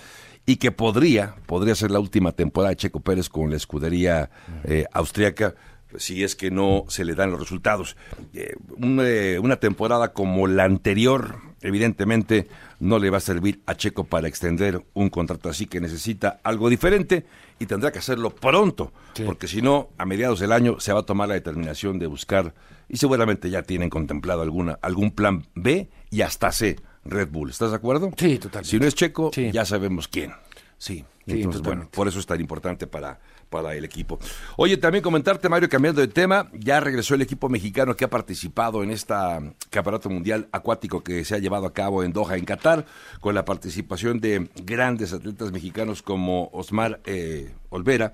y 0.47 0.57
que 0.57 0.73
podría, 0.73 1.37
podría 1.47 1.77
ser 1.77 1.93
la 1.93 2.01
última 2.01 2.33
temporada 2.33 2.71
de 2.71 2.77
Checo 2.77 3.01
Pérez 3.01 3.29
con 3.29 3.51
la 3.51 3.57
escudería 3.57 4.31
eh, 4.65 4.85
austriaca 4.93 5.55
si 5.99 6.25
es 6.25 6.35
que 6.35 6.51
no 6.51 6.85
se 6.89 7.05
le 7.05 7.15
dan 7.15 7.31
los 7.31 7.41
resultados. 7.41 7.97
Eh, 8.35 8.55
eh, 9.01 9.39
una 9.41 9.57
temporada 9.57 10.13
como 10.13 10.47
la 10.47 10.65
anterior, 10.65 11.41
evidentemente, 11.61 12.49
no 12.81 12.99
le 12.99 13.11
va 13.11 13.19
a 13.19 13.21
servir 13.21 13.61
a 13.67 13.75
Checo 13.75 14.05
para 14.05 14.29
extender 14.29 14.85
un 14.95 15.09
contrato 15.11 15.49
así 15.49 15.67
que 15.67 15.81
necesita 15.81 16.41
algo 16.43 16.69
diferente 16.69 17.27
y 17.59 17.67
tendrá 17.67 17.93
que 17.93 17.99
hacerlo 17.99 18.31
pronto, 18.31 18.93
porque 19.25 19.49
si 19.49 19.63
no, 19.63 19.89
a 19.99 20.05
mediados 20.05 20.41
del 20.41 20.53
año 20.53 20.79
se 20.81 20.93
va 20.93 21.01
a 21.01 21.05
tomar 21.05 21.29
la 21.29 21.35
determinación 21.35 21.99
de 21.99 22.07
buscar, 22.07 22.55
y 22.89 22.99
seguramente 22.99 23.51
ya 23.51 23.63
tienen 23.63 23.91
contemplado 23.91 24.43
alguna, 24.43 24.79
algún 24.83 25.11
plan 25.11 25.47
B 25.55 25.89
y 26.11 26.21
hasta 26.21 26.53
C, 26.53 26.77
Red 27.05 27.29
Bull. 27.29 27.51
¿Estás 27.51 27.71
de 27.71 27.77
acuerdo? 27.77 28.11
Sí, 28.17 28.39
totalmente. 28.39 28.71
Si 28.71 28.79
no 28.79 28.87
es 28.87 28.95
Checo, 28.95 29.31
ya 29.33 29.65
sabemos 29.65 30.09
quién. 30.09 30.33
Sí, 30.79 31.05
entonces, 31.27 31.63
bueno, 31.63 31.89
por 31.91 32.07
eso 32.07 32.21
es 32.21 32.27
tan 32.27 32.41
importante 32.41 32.87
para, 32.87 33.19
para 33.51 33.75
el 33.75 33.85
equipo. 33.85 34.19
Oye, 34.57 34.77
también 34.77 35.03
comentarte, 35.03 35.49
Mario, 35.49 35.69
cambiando 35.69 36.01
de 36.01 36.09
tema, 36.09 36.49
ya 36.53 36.79
regresó 36.81 37.15
el 37.15 37.23
equipo 37.23 37.49
mexicano 37.49 37.97
que 37.97 38.05
ha 38.05 38.11
participado 38.11 38.83
en 38.83 38.91
esta 38.91 39.41
campeonato 39.71 40.09
mundial 40.09 40.49
acuático 40.53 41.03
que 41.03 41.25
se 41.25 41.35
ha 41.35 41.39
llevado 41.39 41.67
a 41.67 41.73
cabo 41.73 42.05
en 42.05 42.13
Doha, 42.13 42.37
en 42.37 42.45
Qatar, 42.45 42.87
con 43.21 43.35
la 43.35 43.45
participación 43.45 44.21
de 44.21 44.49
grandes 44.65 45.13
atletas 45.13 45.53
mexicanos 45.53 46.03
como 46.03 46.49
Osmar 46.53 47.01
eh, 47.05 47.53
Olvera, 47.71 48.13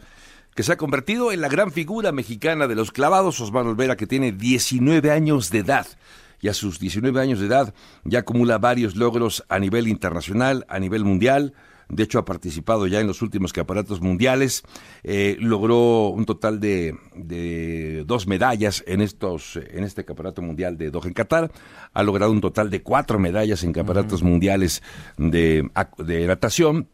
que 0.54 0.62
se 0.62 0.72
ha 0.72 0.76
convertido 0.76 1.32
en 1.32 1.40
la 1.40 1.48
gran 1.48 1.70
figura 1.70 2.12
mexicana 2.12 2.66
de 2.66 2.74
los 2.74 2.92
clavados, 2.92 3.40
Osmar 3.40 3.66
Olvera, 3.66 3.96
que 3.96 4.06
tiene 4.06 4.32
19 4.32 5.10
años 5.10 5.50
de 5.50 5.58
edad. 5.58 5.86
Y 6.40 6.48
a 6.48 6.54
sus 6.54 6.80
19 6.80 7.20
años 7.20 7.38
de 7.38 7.46
edad 7.46 7.72
ya 8.04 8.20
acumula 8.20 8.58
varios 8.58 8.96
logros 8.96 9.44
a 9.48 9.60
nivel 9.60 9.86
internacional, 9.86 10.66
a 10.68 10.80
nivel 10.80 11.04
mundial, 11.04 11.54
de 11.92 12.02
hecho 12.02 12.18
ha 12.18 12.24
participado 12.24 12.86
ya 12.86 13.00
en 13.00 13.06
los 13.06 13.22
últimos 13.22 13.52
campeonatos 13.52 14.00
mundiales, 14.00 14.62
eh, 15.04 15.36
logró 15.38 16.08
un 16.08 16.24
total 16.24 16.58
de, 16.58 16.96
de, 17.14 18.02
dos 18.06 18.26
medallas 18.26 18.82
en 18.86 19.02
estos 19.02 19.56
en 19.56 19.84
este 19.84 20.04
campeonato 20.04 20.42
mundial 20.42 20.78
de 20.78 20.90
Doha 20.90 21.06
en 21.06 21.12
Qatar, 21.12 21.52
ha 21.92 22.02
logrado 22.02 22.32
un 22.32 22.40
total 22.40 22.70
de 22.70 22.82
cuatro 22.82 23.18
medallas 23.18 23.62
en 23.62 23.72
campeonatos 23.72 24.22
mundiales 24.22 24.82
de, 25.18 25.68
de 25.98 26.26
natación, 26.26 26.88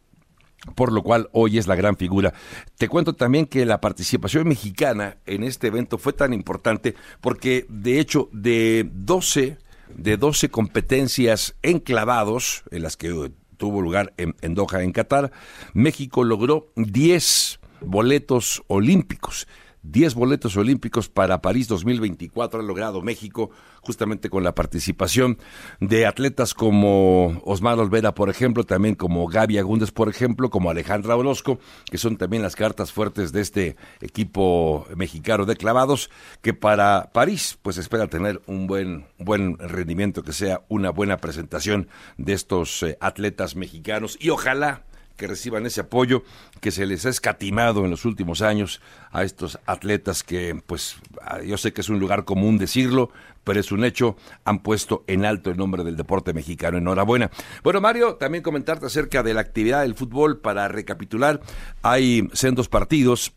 por 0.75 0.93
lo 0.93 1.05
cual 1.05 1.29
hoy 1.33 1.59
es 1.59 1.69
la 1.69 1.77
gran 1.77 1.97
figura. 1.97 2.35
Te 2.77 2.89
cuento 2.89 3.15
también 3.15 3.47
que 3.47 3.65
la 3.65 3.81
participación 3.81 4.49
mexicana 4.49 5.19
en 5.27 5.45
este 5.45 5.69
evento 5.69 5.99
fue 5.99 6.13
tan 6.13 6.33
importante 6.33 6.97
porque 7.21 7.67
de 7.69 8.01
hecho 8.01 8.29
de 8.33 8.91
12 8.93 9.59
de 9.97 10.17
12 10.19 10.51
competencias 10.51 11.55
enclavados 11.63 12.65
en 12.71 12.83
las 12.83 12.97
que 12.97 13.31
tuvo 13.59 13.83
lugar 13.83 14.15
en, 14.17 14.55
Doha, 14.55 14.83
en 14.83 14.93
Qatar, 14.93 15.31
México 15.75 16.25
logró 16.25 16.73
10 16.77 17.61
boletos 17.83 18.63
olímpicos. 18.69 19.47
10 19.83 20.15
boletos 20.15 20.57
olímpicos 20.57 21.09
para 21.09 21.41
París 21.41 21.69
2024 21.69 22.61
ha 22.61 22.63
logrado 22.63 23.03
México 23.03 23.51
justamente 23.81 24.29
con 24.29 24.45
la 24.45 24.55
participación 24.55 25.39
de 25.81 26.07
atletas 26.07 26.55
como 26.55 27.41
Osmar 27.45 27.79
Olvera, 27.79 28.15
por 28.15 28.29
ejemplo, 28.31 28.65
también 28.65 28.95
como 28.95 29.27
Gaby 29.27 29.59
Agúndez, 29.59 29.91
por 29.91 30.09
ejemplo, 30.09 30.51
como 30.51 30.71
Alejandra 30.71 31.17
Orozco, 31.17 31.59
que 31.91 31.99
son 31.99 32.17
también 32.17 32.43
las 32.43 32.57
cartas 32.57 32.93
fuertes 32.93 33.33
de 33.33 33.41
este 33.41 33.77
equipo 34.01 34.87
mexicano 34.97 35.47
de 35.47 35.57
clavados, 35.57 36.11
que 36.43 36.55
para 36.55 37.11
París 37.13 37.59
pues 37.63 37.79
espera 37.79 38.09
tener 38.09 38.41
un 38.47 38.67
buen, 38.67 39.07
buen 39.19 39.59
rendimiento, 39.59 40.23
que 40.23 40.33
sea 40.33 40.63
una 40.69 40.91
buena 40.91 41.19
presentación 41.19 41.89
de 42.17 42.33
estos 42.33 42.83
eh, 42.83 42.99
atletas 43.01 43.57
mexicanos. 43.57 44.17
Y 44.21 44.31
ojalá 44.31 44.85
que 45.19 45.27
reciban 45.27 45.67
ese 45.67 45.83
apoyo 45.83 46.23
que 46.61 46.71
se 46.71 46.87
les 46.87 47.05
ha 47.05 47.11
escatimado 47.11 47.85
en 47.85 47.91
los 47.91 48.07
últimos 48.07 48.41
años 48.41 48.81
a 49.11 49.25
estos 49.25 49.59
atletas 49.67 50.23
que, 50.23 50.59
pues, 50.67 50.97
yo 51.45 51.59
sé 51.59 51.75
que 51.75 51.83
es 51.83 51.91
un 51.91 51.99
lugar 51.99 52.25
común 52.25 52.57
decirlo, 52.57 53.11
pero 53.45 53.61
es 53.61 53.73
un 53.73 53.85
hecho, 53.85 54.17
han 54.45 54.61
puesto 54.61 55.05
en 55.07 55.25
alto 55.25 55.51
el 55.51 55.57
nombre 55.57 55.85
del 55.85 55.97
deporte 55.97 56.33
mexicano. 56.33 56.79
Enhorabuena. 56.79 57.31
Bueno, 57.63 57.81
Mario, 57.81 58.15
también 58.15 58.43
comentarte 58.43 58.87
acerca 58.87 59.23
de 59.23 59.35
la 59.35 59.41
actividad 59.41 59.83
del 59.83 59.95
fútbol 59.95 60.39
para 60.39 60.69
recapitular. 60.69 61.41
Hay 61.83 62.29
sendos 62.33 62.69
partidos 62.69 63.33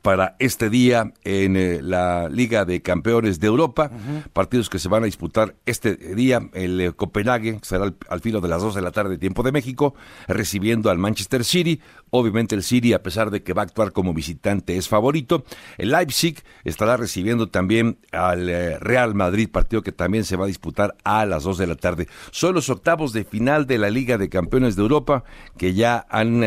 para 0.00 0.36
este 0.38 0.70
día 0.70 1.12
en 1.24 1.56
eh, 1.56 1.80
la 1.82 2.28
Liga 2.28 2.64
de 2.64 2.82
Campeones 2.82 3.40
de 3.40 3.46
Europa, 3.46 3.90
partidos 4.32 4.70
que 4.70 4.78
se 4.78 4.88
van 4.88 5.02
a 5.02 5.06
disputar 5.06 5.54
este 5.66 5.96
día, 5.96 6.48
el 6.54 6.80
eh, 6.80 6.92
Copenhague 6.92 7.58
será 7.62 7.92
al, 8.08 8.20
filo 8.20 8.40
de 8.40 8.48
las 8.48 8.62
2 8.62 8.74
de 8.74 8.82
la 8.82 8.90
tarde 8.90 9.18
tiempo 9.18 9.42
de 9.42 9.52
México, 9.52 9.94
recibiendo 10.28 10.90
al 10.90 10.98
Manchester 10.98 11.44
City, 11.44 11.80
obviamente 12.10 12.54
el 12.54 12.62
City 12.62 12.92
a 12.92 13.02
pesar 13.02 13.30
de 13.30 13.42
que 13.42 13.52
va 13.52 13.62
a 13.62 13.64
actuar 13.64 13.92
como 13.92 14.14
visitante 14.14 14.76
es 14.76 14.88
favorito, 14.88 15.44
el 15.78 15.90
Leipzig 15.90 16.42
estará 16.64 16.96
recibiendo 16.96 17.48
también 17.48 17.98
al 18.12 18.48
eh, 18.48 18.78
Real 18.78 19.14
Madrid, 19.14 19.48
partido 19.50 19.82
que 19.82 19.92
también 19.92 20.24
se 20.24 20.36
va 20.36 20.44
a 20.44 20.48
disputar 20.48 20.96
a 21.04 21.26
las 21.26 21.42
2 21.44 21.58
de 21.58 21.66
la 21.66 21.76
tarde. 21.76 22.08
Son 22.30 22.54
los 22.54 22.70
octavos 22.70 23.12
de 23.12 23.24
final 23.24 23.66
de 23.66 23.78
la 23.78 23.90
Liga 23.90 24.18
de 24.18 24.28
Campeones 24.28 24.76
de 24.76 24.82
Europa 24.82 25.24
que 25.56 25.74
ya 25.74 26.06
han, 26.08 26.40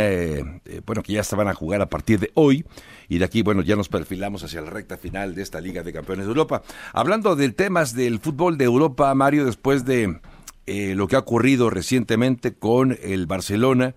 bueno, 0.86 1.04
que 1.04 1.14
ya 1.14 1.24
se 1.24 1.36
van 1.36 1.48
a 1.48 1.54
jugar 1.54 1.82
a 1.82 1.90
partir 1.90 2.20
de 2.20 2.32
hoy 2.34 2.66
y 3.08 3.18
de 3.18 3.26
aquí, 3.26 3.42
bueno, 3.42 3.62
ya 3.62 3.76
nos 3.76 3.90
perfilamos 3.90 4.44
hacia 4.44 4.62
la 4.62 4.70
recta 4.70 4.98
final 4.98 5.36
de 5.36 5.42
esta 5.42 5.62
Liga 5.62 5.84
de 5.84 5.94
Campeones 5.94 6.26
de 6.26 6.30
Europa. 6.32 6.64
Hablando 6.94 7.36
de 7.36 7.50
temas 7.50 7.94
del 7.94 8.20
fútbol 8.20 8.58
de 8.58 8.66
Europa, 8.66 9.14
Mario, 9.14 9.46
después 9.46 9.86
de 9.86 10.20
eh, 10.66 10.96
lo 10.96 11.08
que 11.08 11.16
ha 11.16 11.20
ocurrido 11.20 11.70
recientemente 11.70 12.56
con 12.56 12.98
el 13.04 13.28
Barcelona, 13.28 13.96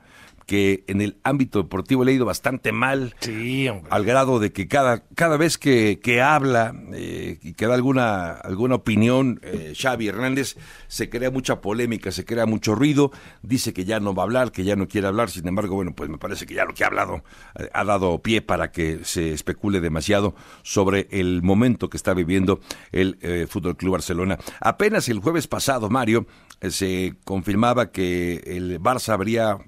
que 0.48 0.82
en 0.86 1.02
el 1.02 1.18
ámbito 1.24 1.62
deportivo 1.62 2.04
le 2.04 2.12
ha 2.12 2.14
ido 2.14 2.24
bastante 2.24 2.72
mal. 2.72 3.14
Sí, 3.20 3.68
Al 3.90 4.04
grado 4.06 4.40
de 4.40 4.50
que 4.50 4.66
cada, 4.66 5.04
cada 5.14 5.36
vez 5.36 5.58
que, 5.58 6.00
que 6.02 6.22
habla 6.22 6.74
eh, 6.94 7.38
y 7.42 7.52
que 7.52 7.66
da 7.66 7.74
alguna, 7.74 8.30
alguna 8.30 8.76
opinión, 8.76 9.40
eh, 9.42 9.74
Xavi 9.76 10.08
Hernández, 10.08 10.56
se 10.86 11.10
crea 11.10 11.30
mucha 11.30 11.60
polémica, 11.60 12.10
se 12.12 12.24
crea 12.24 12.46
mucho 12.46 12.74
ruido, 12.74 13.12
dice 13.42 13.74
que 13.74 13.84
ya 13.84 14.00
no 14.00 14.14
va 14.14 14.22
a 14.22 14.24
hablar, 14.24 14.50
que 14.50 14.64
ya 14.64 14.74
no 14.74 14.88
quiere 14.88 15.06
hablar, 15.06 15.28
sin 15.28 15.46
embargo, 15.46 15.74
bueno, 15.74 15.94
pues 15.94 16.08
me 16.08 16.16
parece 16.16 16.46
que 16.46 16.54
ya 16.54 16.64
lo 16.64 16.72
que 16.72 16.82
ha 16.82 16.86
hablado 16.86 17.22
eh, 17.58 17.68
ha 17.74 17.84
dado 17.84 18.22
pie 18.22 18.40
para 18.40 18.72
que 18.72 19.00
se 19.04 19.34
especule 19.34 19.82
demasiado 19.82 20.34
sobre 20.62 21.08
el 21.10 21.42
momento 21.42 21.90
que 21.90 21.98
está 21.98 22.14
viviendo 22.14 22.60
el 22.90 23.18
eh, 23.20 23.46
Fútbol 23.50 23.76
Club 23.76 23.92
Barcelona. 23.92 24.38
Apenas 24.60 25.10
el 25.10 25.20
jueves 25.20 25.46
pasado, 25.46 25.90
Mario, 25.90 26.26
se 26.62 27.16
confirmaba 27.24 27.92
que 27.92 28.42
el 28.46 28.80
Barça 28.80 29.12
habría 29.12 29.58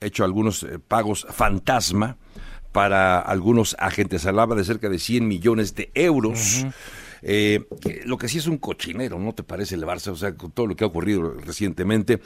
hecho 0.00 0.24
algunos 0.24 0.62
eh, 0.62 0.78
pagos 0.78 1.26
fantasma 1.30 2.16
para 2.72 3.20
algunos 3.20 3.76
agentes. 3.78 4.26
Hablaba 4.26 4.54
de 4.54 4.64
cerca 4.64 4.88
de 4.88 4.98
100 4.98 5.26
millones 5.26 5.74
de 5.74 5.90
euros. 5.94 6.66
Eh, 7.22 7.66
lo 8.04 8.16
que 8.16 8.28
sí 8.28 8.38
es 8.38 8.46
un 8.46 8.58
cochinero, 8.58 9.18
¿no 9.18 9.34
te 9.34 9.42
parece 9.42 9.74
el 9.74 9.84
Barça? 9.84 10.08
O 10.08 10.16
sea, 10.16 10.34
con 10.34 10.52
todo 10.52 10.66
lo 10.66 10.76
que 10.76 10.84
ha 10.84 10.86
ocurrido 10.86 11.34
recientemente, 11.34 12.20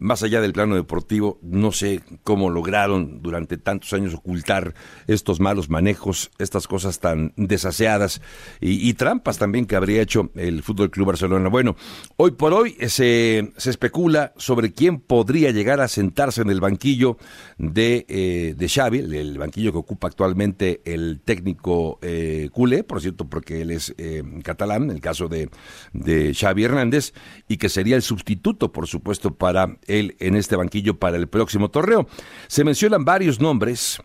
más 0.00 0.22
allá 0.22 0.40
del 0.40 0.52
plano 0.52 0.74
deportivo, 0.74 1.38
no 1.42 1.72
sé 1.72 2.02
cómo 2.22 2.50
lograron 2.50 3.22
durante 3.22 3.56
tantos 3.56 3.92
años 3.92 4.14
ocultar 4.14 4.74
estos 5.06 5.40
malos 5.40 5.68
manejos, 5.68 6.30
estas 6.38 6.66
cosas 6.66 7.00
tan 7.00 7.32
desaseadas 7.36 8.20
y, 8.60 8.94
trampas 8.94 9.38
también 9.38 9.66
que 9.66 9.76
habría 9.76 10.00
hecho 10.00 10.30
el 10.34 10.62
Fútbol 10.62 10.90
Club 10.90 11.08
Barcelona. 11.08 11.48
Bueno, 11.48 11.76
hoy 12.16 12.30
por 12.32 12.54
hoy 12.54 12.76
se, 12.88 13.52
se, 13.56 13.70
especula 13.70 14.32
sobre 14.36 14.72
quién 14.72 15.00
podría 15.00 15.50
llegar 15.50 15.80
a 15.80 15.88
sentarse 15.88 16.42
en 16.42 16.50
el 16.50 16.60
banquillo 16.60 17.18
de, 17.58 18.06
eh, 18.08 18.54
de 18.56 18.68
Xavi, 18.68 18.98
el, 18.98 19.38
banquillo 19.38 19.72
que 19.72 19.78
ocupa 19.78 20.08
actualmente 20.08 20.80
el 20.84 21.20
técnico 21.24 21.98
eh, 22.02 22.48
culé, 22.52 22.84
por 22.84 23.00
cierto, 23.00 23.28
porque 23.28 23.62
él 23.62 23.70
es 23.70 23.94
eh, 23.98 24.22
catalán, 24.42 24.90
el 24.90 25.00
caso 25.00 25.28
de, 25.28 25.50
de 25.92 26.34
Xavi 26.34 26.64
Hernández, 26.64 27.12
y 27.48 27.58
que 27.58 27.68
sería 27.68 27.96
el 27.96 28.02
sustituto, 28.02 28.72
por 28.72 28.86
supuesto, 28.86 29.34
para 29.34 29.76
él 29.86 30.16
en 30.18 30.36
este 30.36 30.56
banquillo 30.56 30.98
para 30.98 31.16
el 31.16 31.28
próximo 31.28 31.70
torneo. 31.70 32.06
Se 32.48 32.64
mencionan 32.64 33.04
varios 33.04 33.40
nombres. 33.40 34.00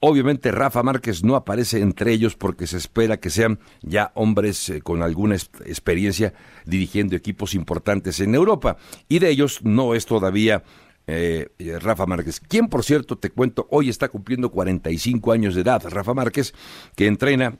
Obviamente 0.00 0.52
Rafa 0.52 0.82
Márquez 0.84 1.24
no 1.24 1.34
aparece 1.34 1.80
entre 1.80 2.12
ellos 2.12 2.36
porque 2.36 2.68
se 2.68 2.76
espera 2.76 3.18
que 3.18 3.30
sean 3.30 3.58
ya 3.82 4.12
hombres 4.14 4.68
eh, 4.68 4.80
con 4.80 5.02
alguna 5.02 5.34
experiencia 5.34 6.34
dirigiendo 6.66 7.16
equipos 7.16 7.54
importantes 7.54 8.20
en 8.20 8.34
Europa. 8.34 8.76
Y 9.08 9.18
de 9.18 9.30
ellos 9.30 9.60
no 9.64 9.94
es 9.94 10.06
todavía 10.06 10.62
eh, 11.08 11.48
Rafa 11.80 12.06
Márquez, 12.06 12.38
quien 12.38 12.68
por 12.68 12.84
cierto 12.84 13.16
te 13.16 13.30
cuento 13.30 13.66
hoy 13.70 13.88
está 13.88 14.08
cumpliendo 14.08 14.50
45 14.50 15.32
años 15.32 15.54
de 15.54 15.62
edad. 15.62 15.82
Rafa 15.88 16.14
Márquez, 16.14 16.54
que 16.94 17.06
entrena 17.06 17.56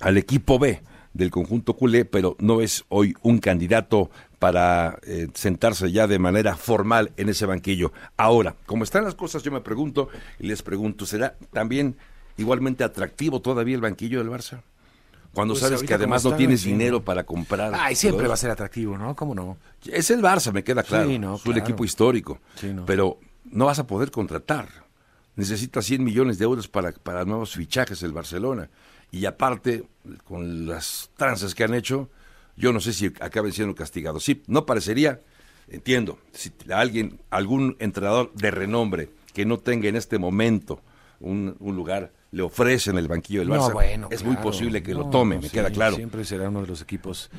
al 0.00 0.16
equipo 0.16 0.58
B 0.58 0.80
del 1.12 1.30
conjunto 1.30 1.74
culé, 1.74 2.04
pero 2.04 2.36
no 2.38 2.60
es 2.60 2.84
hoy 2.88 3.14
un 3.22 3.38
candidato 3.38 4.10
para 4.40 4.98
eh, 5.02 5.28
sentarse 5.34 5.92
ya 5.92 6.08
de 6.08 6.18
manera 6.18 6.56
formal 6.56 7.12
en 7.16 7.28
ese 7.28 7.46
banquillo. 7.46 7.92
Ahora, 8.16 8.56
como 8.66 8.82
están 8.82 9.04
las 9.04 9.14
cosas, 9.14 9.42
yo 9.42 9.52
me 9.52 9.60
pregunto 9.60 10.08
y 10.40 10.48
les 10.48 10.62
pregunto, 10.62 11.06
¿será 11.06 11.36
también 11.52 11.96
igualmente 12.38 12.82
atractivo 12.82 13.40
todavía 13.40 13.74
el 13.76 13.82
banquillo 13.82 14.18
del 14.18 14.30
Barça? 14.30 14.62
cuando 15.32 15.54
Pues 15.54 15.62
sabes 15.62 15.82
que 15.82 15.94
además 15.94 16.24
no 16.24 16.34
tienes 16.34 16.64
dinero 16.64 17.04
para 17.04 17.24
comprar. 17.24 17.72
Ay, 17.74 17.94
siempre 17.94 18.26
va 18.26 18.34
a 18.34 18.36
ser 18.36 18.50
atractivo, 18.50 18.98
¿no? 18.98 19.14
¿Cómo 19.14 19.34
no? 19.34 19.58
Es 19.84 20.10
el 20.10 20.22
Barça, 20.22 20.52
me 20.52 20.64
queda 20.64 20.82
claro. 20.82 21.08
Sí, 21.08 21.18
no, 21.18 21.36
es 21.36 21.46
un 21.46 21.52
claro. 21.52 21.60
equipo 21.60 21.84
histórico. 21.84 22.40
Sí, 22.56 22.72
no. 22.72 22.84
Pero 22.84 23.18
no 23.44 23.66
vas 23.66 23.78
a 23.78 23.86
poder 23.86 24.10
contratar. 24.10 24.68
Necesitas 25.36 25.84
100 25.84 26.02
millones 26.02 26.38
de 26.38 26.44
euros 26.44 26.66
para, 26.66 26.90
para 26.92 27.24
nuevos 27.24 27.54
fichajes 27.54 28.02
el 28.02 28.12
Barcelona. 28.12 28.70
Y 29.12 29.24
aparte, 29.26 29.84
con 30.24 30.66
las 30.66 31.10
tranzas 31.16 31.54
que 31.54 31.62
han 31.62 31.74
hecho, 31.74 32.08
yo 32.60 32.72
no 32.72 32.80
sé 32.80 32.92
si 32.92 33.06
acaben 33.20 33.52
siendo 33.52 33.74
castigados. 33.74 34.22
Sí, 34.24 34.42
no 34.46 34.66
parecería, 34.66 35.20
entiendo, 35.68 36.18
si 36.32 36.52
alguien, 36.72 37.18
algún 37.30 37.76
entrenador 37.80 38.32
de 38.34 38.50
renombre 38.50 39.08
que 39.32 39.44
no 39.44 39.58
tenga 39.58 39.88
en 39.88 39.96
este 39.96 40.18
momento 40.18 40.80
un, 41.20 41.56
un 41.58 41.74
lugar, 41.76 42.12
le 42.32 42.42
ofrecen 42.42 42.96
el 42.98 43.08
banquillo 43.08 43.40
del 43.40 43.48
Barça, 43.48 43.68
No, 43.68 43.72
bueno, 43.72 44.08
es 44.10 44.22
muy 44.22 44.36
posible 44.36 44.82
que 44.82 44.94
lo 44.94 45.10
tome, 45.10 45.36
no, 45.36 45.42
me 45.42 45.48
sí, 45.48 45.54
queda 45.54 45.70
claro. 45.70 45.96
Siempre 45.96 46.24
será 46.24 46.48
uno 46.48 46.62
de 46.62 46.68
los 46.68 46.80
equipos. 46.82 47.30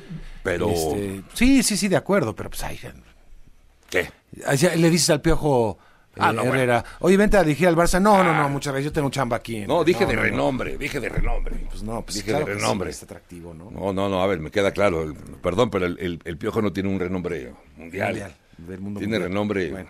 Pero- 0.42 0.68
este, 0.70 1.22
sí, 1.34 1.62
sí, 1.62 1.76
sí, 1.76 1.88
de 1.88 1.96
acuerdo, 1.96 2.34
pero 2.34 2.50
pues 2.50 2.62
ay, 2.62 2.78
¿Qué? 3.88 4.10
le 4.76 4.90
dices 4.90 5.10
al 5.10 5.20
piojo 5.20 5.78
Ah, 6.18 6.32
no, 6.32 6.42
Herrera, 6.42 6.84
oye, 7.00 7.16
vente 7.16 7.36
a 7.38 7.42
dirigir 7.42 7.68
al 7.68 7.76
Barça. 7.76 8.00
No, 8.00 8.22
no, 8.22 8.34
no, 8.34 8.48
muchas 8.50 8.72
gracias, 8.74 8.90
yo 8.90 8.92
tengo 8.92 9.08
chamba 9.10 9.36
aquí. 9.38 9.56
en- 9.56 9.66
No, 9.68 9.82
dije 9.82 10.04
de 10.04 10.14
no, 10.14 10.20
no. 10.20 10.28
renombre, 10.28 10.76
dije 10.76 11.00
de 11.00 11.08
renombre. 11.08 11.56
Pues 11.70 11.82
no, 11.82 12.02
pues 12.02 12.16
dije 12.16 12.28
claro 12.30 12.44
de 12.44 12.52
que 12.52 12.58
renombre. 12.58 12.92
sí, 12.92 12.98
es 12.98 13.02
atractivo, 13.04 13.54
¿no? 13.54 13.70
No, 13.70 13.92
no, 13.94 14.08
no, 14.10 14.22
a 14.22 14.26
ver, 14.26 14.38
me 14.40 14.50
queda 14.50 14.72
claro. 14.72 15.02
el- 15.04 15.14
perdón, 15.14 15.70
pero 15.70 15.86
el, 15.86 15.98
el- 15.98 16.20
el 16.24 16.36
Piojo 16.36 16.60
no 16.60 16.72
tiene 16.72 16.88
un 16.90 17.00
renombre 17.00 17.52
mundial. 17.76 18.08
Mundial, 18.10 18.36
del 18.58 18.80
mundo 18.80 18.98
tiene 19.00 19.14
mundial. 19.14 19.30
renombre 19.30 19.70
Bueno. 19.70 19.88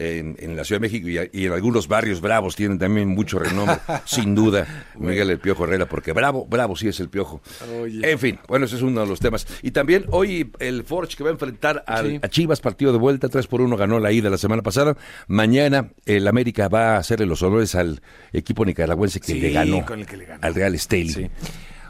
En, 0.00 0.36
en 0.38 0.56
la 0.56 0.64
Ciudad 0.64 0.80
de 0.80 0.88
México 0.88 1.08
y, 1.08 1.38
y 1.40 1.46
en 1.46 1.52
algunos 1.52 1.86
barrios 1.88 2.20
bravos 2.20 2.56
tienen 2.56 2.78
también 2.78 3.08
mucho 3.08 3.38
renombre, 3.38 3.76
sin 4.06 4.34
duda, 4.34 4.84
Miguel 4.98 5.30
el 5.30 5.38
Piojo 5.38 5.64
Herrera, 5.64 5.86
porque 5.86 6.12
bravo, 6.12 6.46
bravo 6.46 6.74
sí 6.76 6.88
es 6.88 6.98
el 7.00 7.08
Piojo. 7.08 7.40
En 8.02 8.18
fin, 8.18 8.38
bueno, 8.48 8.66
ese 8.66 8.76
es 8.76 8.82
uno 8.82 9.00
de 9.02 9.06
los 9.06 9.20
temas. 9.20 9.46
Y 9.62 9.70
también 9.72 10.06
hoy 10.10 10.50
el 10.58 10.84
Forge 10.84 11.16
que 11.16 11.22
va 11.24 11.30
a 11.30 11.32
enfrentar 11.32 11.84
al- 11.86 12.10
Sí. 12.10 12.18
a 12.22 12.28
Chivas, 12.28 12.60
partido 12.60 12.92
de 12.92 12.98
vuelta, 12.98 13.28
3 13.28 13.46
por 13.46 13.60
1 13.60 13.76
ganó 13.76 14.00
la 14.00 14.10
ida 14.10 14.30
la 14.30 14.38
semana 14.38 14.62
pasada. 14.62 14.96
Mañana 15.28 15.90
el 16.06 16.26
América 16.26 16.68
va 16.68 16.94
a 16.94 16.98
hacerle 16.98 17.26
los 17.26 17.42
honores 17.42 17.74
al 17.74 18.00
equipo 18.32 18.64
nicaragüense 18.64 19.20
que 19.20 19.26
Sí, 19.26 19.40
le 19.40 19.52
ganó, 19.52 19.84
con 19.84 20.00
el 20.00 20.06
que 20.06 20.16
le 20.16 20.24
ganó. 20.24 20.40
al 20.42 20.54
Real. 20.54 20.78
Sí. 20.78 21.28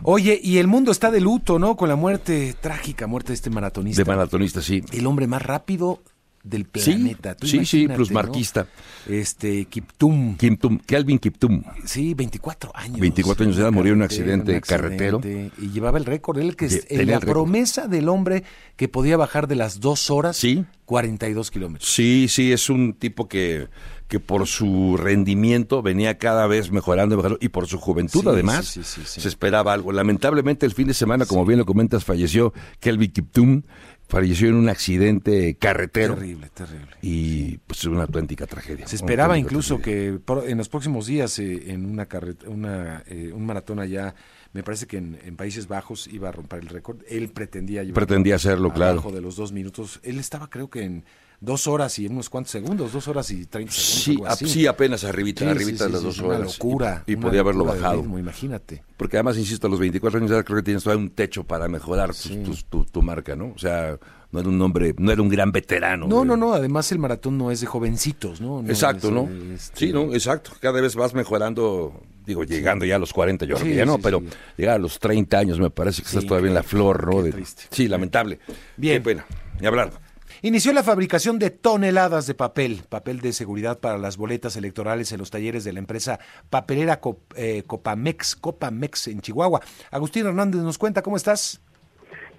Oye, 0.03 0.41
y 0.43 0.59
el 0.59 0.67
mundo 0.67 0.91
está 0.93 1.11
de 1.11 1.21
luto, 1.21 1.59
¿no? 1.59 1.77
Con 1.77 1.89
la 1.89 1.97
muerte, 1.97 2.55
trágica 2.61 3.07
muerte 3.07 3.29
de 3.29 3.35
este 3.35 3.51
maratonista. 3.51 4.03
De 4.03 4.09
maratonista, 4.11 4.63
sí. 4.63 4.83
el 4.93 5.07
hombre 5.07 5.27
más 5.27 5.43
rápido 5.43 6.03
del 6.43 6.67
Sí, 6.75 6.93
planeta. 6.93 7.37
Sí, 7.43 7.49
sí, 7.49 7.57
imagínate, 7.57 7.95
plusmarquista. 7.97 8.67
¿no? 9.09 9.15
Este, 9.15 9.65
Kiptum. 9.67 10.37
Kiptum, 10.37 10.79
Kelvin 10.79 11.19
Kiptum. 11.19 11.63
Sí, 11.85 12.15
24 12.15 12.73
años. 12.75 12.99
24 13.01 13.45
años 13.45 13.57
de 13.57 13.63
edad, 13.63 13.73
murió 13.73 13.93
en 13.93 13.99
un 13.99 14.03
accidente 14.05 14.61
carretero. 14.61 15.21
Y 15.25 15.71
llevaba 15.71 15.99
el 15.99 16.05
récord. 16.07 16.39
Él 16.39 16.57
que 16.57 16.67
es 16.67 16.87
la 16.91 17.19
récord. 17.19 17.29
promesa 17.31 17.89
del 17.89 18.09
hombre 18.09 18.45
que 18.77 18.89
podía 18.89 19.17
bajar 19.17 19.49
de 19.49 19.57
las 19.57 19.81
dos 19.81 20.11
horas 20.11 20.37
Sí. 20.37 20.65
42 20.87 21.51
kilómetros. 21.51 21.89
Sí, 21.91 22.27
sí, 22.29 22.53
es 22.53 22.69
un 22.69 22.95
tipo 22.95 23.29
que, 23.29 23.69
que 24.09 24.19
por 24.19 24.47
su 24.49 24.97
rendimiento 24.97 25.83
venía 25.83 26.19
cada 26.19 26.47
vez 26.49 26.73
mejorando, 26.73 27.17
mejorando 27.17 27.39
y 27.41 27.49
por 27.51 27.69
su 27.69 27.79
juventud 27.79 28.23
Sí, 28.23 28.29
además 28.29 28.67
sí, 28.67 28.83
sí, 28.83 29.03
sí, 29.03 29.07
sí. 29.07 29.21
se 29.21 29.29
esperaba 29.29 29.73
algo. 29.73 29.93
Lamentablemente 29.93 30.67
el 30.67 30.73
fin 30.73 30.89
de 30.89 30.95
semana, 30.95 31.27
como 31.27 31.45
bien 31.45 31.59
lo 31.61 31.67
comentas, 31.67 32.05
falleció 32.05 32.53
Kelvin 32.81 33.13
Kiptum, 33.13 33.63
falleció 34.11 34.49
en 34.49 34.57
un 34.57 34.69
accidente 34.69 35.55
carretero 35.55 36.15
Terrible, 36.17 36.51
terrible. 36.53 36.97
y 37.01 37.57
pues 37.59 37.85
una 37.85 38.03
auténtica 38.03 38.47
tragedia. 38.47 38.87
Se 38.87 38.97
esperaba 38.97 39.39
incluso 39.39 39.77
tragedia. 39.79 40.21
que 40.27 40.51
en 40.51 40.59
los 40.59 40.69
próximos 40.69 41.07
días 41.07 41.39
eh, 41.39 41.71
en 41.73 41.87
una 41.87 42.07
una 42.47 43.03
eh, 43.07 43.33
un 43.33 43.47
maratón 43.47 43.79
allá, 43.79 44.15
me 44.53 44.63
parece 44.63 44.87
que 44.87 44.99
en, 44.99 45.19
en 45.25 45.37
Países 45.37 45.69
Bajos 45.69 46.09
iba 46.09 46.29
a 46.29 46.33
romper 46.33 46.61
el 46.61 46.69
récord. 46.69 46.99
Él 47.09 47.31
pretendía 47.31 47.83
llevar 47.83 47.95
Pretendía 48.05 48.35
hacerlo, 48.35 48.73
claro. 48.73 48.95
abajo 48.95 49.13
de 49.13 49.21
los 49.21 49.37
dos 49.37 49.53
minutos. 49.53 50.01
Él 50.03 50.19
estaba 50.19 50.51
creo 50.51 50.69
que 50.69 50.83
en 50.83 51.05
dos 51.43 51.67
horas 51.67 51.99
y 51.99 52.07
unos 52.07 52.29
cuantos 52.29 52.51
segundos, 52.53 52.93
dos 52.93 53.09
horas 53.09 53.31
y 53.31 53.47
treinta 53.47 53.73
segundos. 53.73 54.39
Sí, 54.39 54.47
sí, 54.49 54.67
apenas 54.67 55.05
arribita, 55.05 55.45
Sí, 55.45 55.51
arribita 55.51 55.85
sí, 55.85 55.85
de 55.85 55.87
sí, 55.87 55.93
las 55.93 56.03
dos 56.03 56.15
es 56.17 56.21
una 56.21 56.29
horas. 56.37 56.59
locura. 56.59 57.05
Y, 57.07 57.13
y 57.13 57.15
una 57.15 57.27
podía 57.27 57.41
haberlo 57.41 57.65
locura 57.65 57.81
bajado. 57.81 58.03
ritmo, 58.03 58.19
imagínate. 58.19 58.83
Porque 58.97 59.17
además, 59.17 59.39
insisto, 59.39 59.67
a 59.67 59.71
los 59.71 59.81
24 59.81 60.19
años 60.19 60.31
edad 60.31 60.45
creo 60.45 60.59
que 60.59 60.63
tienes 60.65 60.83
todavía 60.85 61.03
un 61.05 61.11
techo 61.11 61.45
para 61.45 61.67
mejorar 61.69 62.09
tus- 62.11 62.17
Sí. 62.19 62.43
tus- 62.45 62.65
tu, 62.67 62.85
tu 62.85 63.01
marca, 63.03 63.35
¿no? 63.37 63.53
O 63.55 63.59
sea, 63.59 63.99
no 64.33 64.39
era 64.41 64.49
un 64.49 64.61
hombre, 64.61 64.95
no 64.99 65.11
era 65.11 65.23
un 65.23 65.29
gran 65.31 65.51
veterano. 65.51 66.07
No, 66.07 66.25
no, 66.25 66.37
no. 66.37 66.53
Además 66.53 66.93
el 66.93 66.99
maratón 66.99 67.39
no 67.39 67.51
es 67.51 67.61
de 67.61 67.67
jovencitos, 67.67 68.41
¿no? 68.41 68.61
No 68.63 68.69
exacto, 68.69 69.09
es, 69.09 69.15
¿no? 69.15 69.29
este, 69.55 69.79
Sí, 69.87 69.93
¿no? 69.93 70.13
Exacto. 70.13 70.53
Cada 70.61 70.81
vez 70.81 70.95
vas 70.95 71.15
mejorando, 71.15 72.03
digo, 72.27 72.45
llegando 72.45 72.85
ya 72.85 72.97
a 72.97 72.99
los 72.99 73.13
40, 73.15 73.47
yo 73.47 73.55
creo 73.55 73.65
Sí, 73.65 73.71
que 73.73 73.77
ya 73.79 73.87
no, 73.87 73.97
sí, 73.97 74.01
pero 74.03 74.23
llegar 74.59 74.77
a 74.77 74.79
los 74.79 74.99
30 75.01 75.39
años 75.39 75.59
me 75.59 75.71
parece 75.71 76.03
que 76.03 76.09
estás 76.09 76.27
todavía 76.27 76.49
en 76.49 76.55
la 76.55 76.63
flor, 76.63 77.07
¿no? 77.13 77.23
qué 77.25 77.33
De-. 77.33 77.45
Sí, 77.71 77.89
lamentable. 77.89 78.39
Bien. 78.77 78.99
Qué 78.99 79.01
pena. 79.09 79.27
Ni 79.59 79.67
hablar. 79.67 79.91
Inició 80.43 80.73
la 80.73 80.83
fabricación 80.83 81.39
de 81.39 81.51
toneladas 81.51 82.27
de 82.27 82.35
papel, 82.35 82.83
papel 82.89 83.21
de 83.21 83.33
seguridad 83.35 83.79
para 83.79 83.99
las 83.99 84.17
boletas 84.17 84.57
electorales 84.57 85.13
en 85.13 85.19
los 85.19 85.31
talleres 85.31 85.65
de 85.65 85.73
la 85.75 85.81
empresa 85.81 86.19
papelera 86.49 87.01
Cop- 87.01 87.19
eh, 87.37 87.63
Copamex, 87.67 88.37
Copamex 88.37 89.09
en 89.09 89.21
Chihuahua. 89.21 89.61
Agustín 89.91 90.27
Hernández 90.27 90.63
nos 90.63 90.79
cuenta, 90.79 91.03
¿cómo 91.03 91.17
estás? 91.17 91.61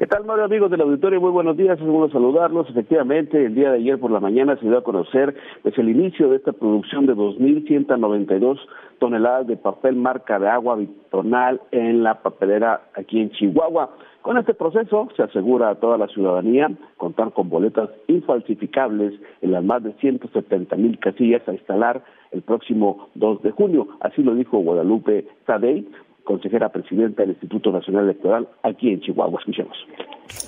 ¿Qué 0.01 0.07
tal, 0.07 0.25
Mario, 0.25 0.45
amigos 0.45 0.71
del 0.71 0.81
auditorio? 0.81 1.21
Muy 1.21 1.29
buenos 1.29 1.55
días, 1.55 1.79
es 1.79 1.85
bueno 1.85 2.09
saludarlos. 2.09 2.67
Efectivamente, 2.67 3.45
el 3.45 3.53
día 3.53 3.69
de 3.69 3.77
ayer 3.77 3.99
por 3.99 4.09
la 4.09 4.19
mañana 4.19 4.57
se 4.57 4.65
dio 4.65 4.79
a 4.79 4.83
conocer 4.83 5.35
pues, 5.61 5.77
el 5.77 5.89
inicio 5.89 6.27
de 6.27 6.37
esta 6.37 6.53
producción 6.53 7.05
de 7.05 7.13
2.192 7.13 8.57
toneladas 8.97 9.45
de 9.45 9.57
papel 9.57 9.95
marca 9.97 10.39
de 10.39 10.49
agua 10.49 10.77
vitronal 10.77 11.61
en 11.69 12.01
la 12.01 12.23
papelera 12.23 12.81
aquí 12.95 13.19
en 13.19 13.29
Chihuahua. 13.29 13.91
Con 14.23 14.39
este 14.39 14.55
proceso 14.55 15.07
se 15.15 15.21
asegura 15.21 15.69
a 15.69 15.75
toda 15.75 15.99
la 15.99 16.07
ciudadanía 16.07 16.71
contar 16.97 17.31
con 17.33 17.49
boletas 17.49 17.91
infalsificables 18.07 19.13
en 19.41 19.51
las 19.51 19.63
más 19.63 19.83
de 19.83 19.93
170 19.93 20.77
mil 20.77 20.97
casillas 20.97 21.47
a 21.47 21.53
instalar 21.53 22.03
el 22.31 22.41
próximo 22.41 23.09
2 23.13 23.43
de 23.43 23.51
junio. 23.51 23.87
Así 23.99 24.23
lo 24.23 24.33
dijo 24.33 24.57
Guadalupe 24.57 25.27
Tadei, 25.45 25.87
consejera 26.23 26.69
presidenta 26.69 27.23
del 27.23 27.31
Instituto 27.31 27.71
Nacional 27.71 28.05
Electoral 28.05 28.49
aquí 28.63 28.89
en 28.89 29.01
Chihuahua. 29.01 29.39
Escuchemos. 29.39 29.77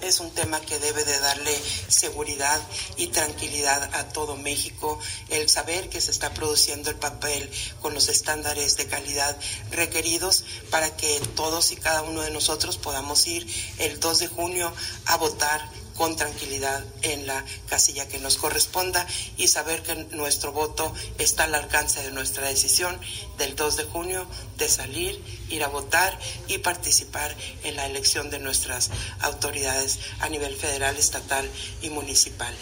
Es 0.02 0.20
un 0.20 0.34
tema 0.34 0.60
que 0.62 0.80
debe 0.80 1.04
de 1.04 1.20
darle 1.20 1.52
seguridad 1.52 2.60
y 2.98 3.08
tranquilidad 3.08 3.84
a 3.96 4.14
todo 4.14 4.38
México, 4.38 5.00
el 5.30 5.50
saber 5.50 5.90
que 5.90 6.00
se 6.00 6.12
está 6.12 6.34
produciendo 6.34 6.90
el 6.90 6.98
papel 6.98 7.50
con 7.82 7.94
los 7.94 8.10
estándares 8.10 8.78
de 8.78 8.88
calidad 8.88 9.36
requeridos 9.72 10.46
para 10.72 10.96
que 10.96 11.20
todos 11.36 11.72
y 11.72 11.76
cada 11.76 12.04
uno 12.04 12.22
de 12.22 12.32
nosotros 12.32 12.78
podamos 12.78 13.28
ir 13.28 13.46
el 13.80 14.00
2 14.00 14.20
de 14.20 14.28
junio 14.28 14.72
a 15.08 15.18
votar 15.18 15.62
con 15.98 16.16
tranquilidad 16.16 16.84
en 17.04 17.28
la 17.28 17.44
casilla 17.70 18.08
que 18.08 18.20
nos 18.20 18.38
corresponda 18.38 19.06
y 19.38 19.48
saber 19.48 19.82
que 19.84 20.16
nuestro 20.16 20.52
voto 20.52 20.92
está 21.20 21.46
al 21.46 21.56
alcance 21.56 22.04
de 22.06 22.12
nuestra 22.14 22.48
decisión 22.48 22.96
del 23.38 23.56
2 23.56 23.78
de 23.78 23.84
junio 23.86 24.26
de 24.58 24.66
salir, 24.66 25.16
ir 25.50 25.64
a 25.64 25.70
votar 25.70 26.14
y 26.48 26.58
participar 26.60 27.32
en 27.64 27.76
la 27.76 27.86
elección 27.88 28.30
de 28.30 28.40
nuestras 28.40 28.92
autoridades 29.24 30.00
a 30.22 30.30
nivel 30.30 30.54
federal, 30.54 30.96
estatal 30.96 31.46
y 31.82 31.90
municipal. 31.90 32.54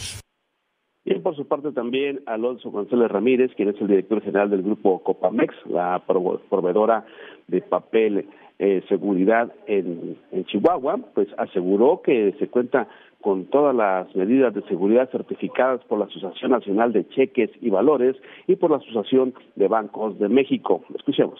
Y 1.04 1.16
por 1.16 1.36
su 1.36 1.48
parte 1.48 1.72
también 1.72 2.22
Alonso 2.28 2.70
González 2.70 3.10
Ramírez, 3.10 3.52
quien 3.56 3.70
es 3.70 3.82
el 3.82 3.88
director 3.88 4.22
general 4.22 4.50
del 4.52 4.62
grupo 4.62 5.02
Copamex, 5.04 5.54
la 5.66 6.06
prove- 6.06 6.40
proveedora 6.50 7.06
de 7.48 7.62
papel 7.62 8.30
eh, 8.60 8.84
seguridad 8.88 9.52
en, 9.66 10.16
en 10.32 10.46
Chihuahua, 10.46 11.00
pues 11.16 11.28
aseguró 11.40 12.02
que 12.04 12.36
se 12.38 12.48
cuenta 12.50 12.88
con 13.22 13.46
todas 13.46 13.76
las 13.76 14.14
medidas 14.16 14.54
de 14.54 14.64
seguridad 14.64 15.10
certificadas 15.12 15.82
por 15.86 16.00
la 16.00 16.06
Asociación 16.06 16.52
Nacional 16.52 16.92
de 16.92 17.08
Cheques 17.10 17.52
y 17.62 17.70
Valores 17.70 18.16
y 18.48 18.56
por 18.56 18.72
la 18.72 18.78
Asociación 18.78 19.34
de 19.56 19.68
Bancos 19.68 20.18
de 20.20 20.28
México. 20.28 20.84
Escuchemos. 20.96 21.40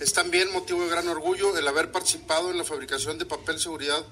Es 0.00 0.12
también 0.12 0.52
motivo 0.52 0.82
de 0.82 0.90
gran 0.90 1.08
orgullo 1.08 1.56
el 1.58 1.66
haber 1.66 1.90
participado 1.90 2.50
en 2.50 2.58
la 2.58 2.64
fabricación 2.64 3.18
de 3.18 3.26
papel 3.26 3.58
seguridad 3.58 4.04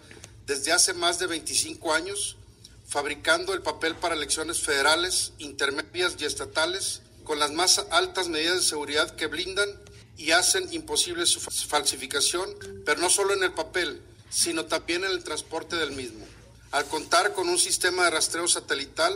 desde 0.47 0.73
hace 0.73 0.95
más 0.95 1.19
de 1.19 1.27
25 1.27 1.93
años, 1.93 2.37
fabricando 2.85 3.55
el 3.55 3.63
papel 3.63 3.95
para 3.95 4.15
elecciones 4.15 4.61
federales, 4.61 5.35
intermedias 5.39 6.17
y 6.21 6.25
estatales, 6.25 7.03
con 7.25 7.39
las 7.39 7.53
más 7.53 7.87
altas 7.91 8.29
medidas 8.29 8.57
de 8.57 8.63
seguridad 8.63 9.15
que 9.17 9.27
blindan 9.27 9.69
y 10.17 10.31
hacen 10.31 10.73
imposible 10.73 11.27
su 11.27 11.41
falsificación, 11.41 12.49
pero 12.85 13.01
no 13.01 13.11
solo 13.11 13.35
en 13.35 13.43
el 13.43 13.53
papel, 13.53 14.01
sino 14.29 14.65
también 14.67 15.05
en 15.05 15.11
el 15.11 15.25
transporte 15.25 15.77
del 15.77 15.93
mismo. 15.93 16.25
Al 16.73 16.85
contar 16.87 17.33
con 17.33 17.49
un 17.49 17.59
sistema 17.59 18.05
de 18.05 18.11
rastreo 18.11 18.49
satelital, 18.49 19.13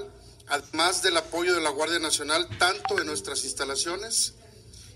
además 0.48 1.02
del 1.02 1.16
apoyo 1.16 1.54
de 1.54 1.60
la 1.60 1.70
Guardia 1.70 1.98
Nacional, 1.98 2.46
tanto 2.58 3.00
en 3.00 3.06
nuestras 3.06 3.44
instalaciones, 3.44 4.36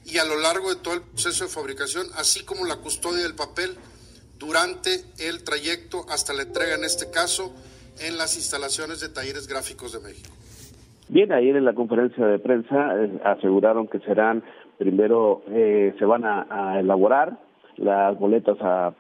y 0.06 0.18
a 0.18 0.24
lo 0.24 0.38
largo 0.38 0.68
de 0.68 0.80
todo 0.80 0.94
el 0.94 1.02
proceso 1.02 1.44
de 1.44 1.50
fabricación, 1.50 2.06
así 2.16 2.44
como 2.44 2.66
la 2.66 2.76
custodia 2.76 3.22
del 3.22 3.34
papel 3.34 3.76
durante 4.38 5.04
el 5.18 5.42
trayecto 5.44 6.04
hasta 6.08 6.32
la 6.32 6.42
entrega, 6.42 6.74
en 6.74 6.84
este 6.84 7.10
caso, 7.10 7.54
en 8.00 8.18
las 8.18 8.36
instalaciones 8.36 9.00
de 9.00 9.08
talleres 9.08 9.46
gráficos 9.46 9.92
de 9.92 10.00
México. 10.00 10.30
Bien, 11.08 11.32
ayer 11.32 11.56
en 11.56 11.64
la 11.64 11.74
conferencia 11.74 12.26
de 12.26 12.38
prensa 12.38 12.96
eh, 12.96 13.20
aseguraron 13.24 13.88
que 13.88 14.00
serán, 14.00 14.42
primero 14.78 15.42
eh, 15.48 15.94
se 15.98 16.04
van 16.04 16.24
a, 16.24 16.46
a 16.50 16.80
elaborar 16.80 17.38
las 17.76 18.18
boletas 18.18 18.56
a 18.60 18.92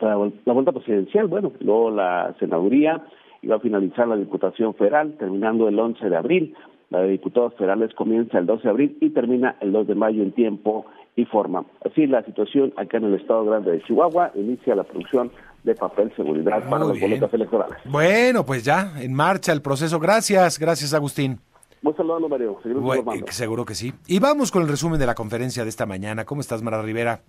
la 0.00 0.14
boleta 0.16 0.72
presidencial, 0.72 1.26
bueno, 1.26 1.52
luego 1.60 1.90
la 1.90 2.34
senaduría 2.38 3.04
iba 3.42 3.56
a 3.56 3.60
finalizar 3.60 4.08
la 4.08 4.16
Diputación 4.16 4.74
Federal, 4.74 5.16
terminando 5.18 5.68
el 5.68 5.78
11 5.78 6.08
de 6.08 6.16
abril. 6.16 6.54
La 6.90 7.02
de 7.02 7.10
diputados 7.10 7.54
federales 7.54 7.94
comienza 7.94 8.38
el 8.38 8.46
12 8.46 8.64
de 8.64 8.68
abril 8.68 8.98
y 9.00 9.10
termina 9.10 9.56
el 9.60 9.70
2 9.70 9.86
de 9.86 9.94
mayo 9.94 10.24
en 10.24 10.32
tiempo 10.32 10.86
y 11.14 11.24
forma. 11.24 11.64
Así 11.84 12.06
la 12.08 12.24
situación 12.24 12.72
acá 12.76 12.96
en 12.96 13.04
el 13.04 13.14
Estado 13.14 13.44
Grande 13.44 13.70
de 13.70 13.82
Chihuahua 13.82 14.32
inicia 14.34 14.74
la 14.74 14.82
producción 14.82 15.30
de 15.62 15.74
papel 15.76 16.12
seguridad 16.16 16.68
para 16.68 16.86
las 16.86 17.00
boletas 17.00 17.32
electorales. 17.32 17.78
Bueno, 17.84 18.44
pues 18.44 18.64
ya, 18.64 18.92
en 19.00 19.14
marcha 19.14 19.52
el 19.52 19.62
proceso. 19.62 20.00
Gracias, 20.00 20.58
gracias 20.58 20.92
Agustín. 20.92 21.38
Muy 21.82 21.94
saludo, 21.94 22.28
Mario. 22.28 22.58
Bueno, 22.64 23.12
seguro 23.28 23.64
que 23.64 23.74
sí. 23.74 23.92
Y 24.06 24.18
vamos 24.18 24.50
con 24.50 24.62
el 24.62 24.68
resumen 24.68 24.98
de 24.98 25.06
la 25.06 25.14
conferencia 25.14 25.62
de 25.62 25.70
esta 25.70 25.86
mañana. 25.86 26.24
¿Cómo 26.24 26.40
estás, 26.40 26.62
Mara 26.62 26.82
Rivera? 26.82 27.20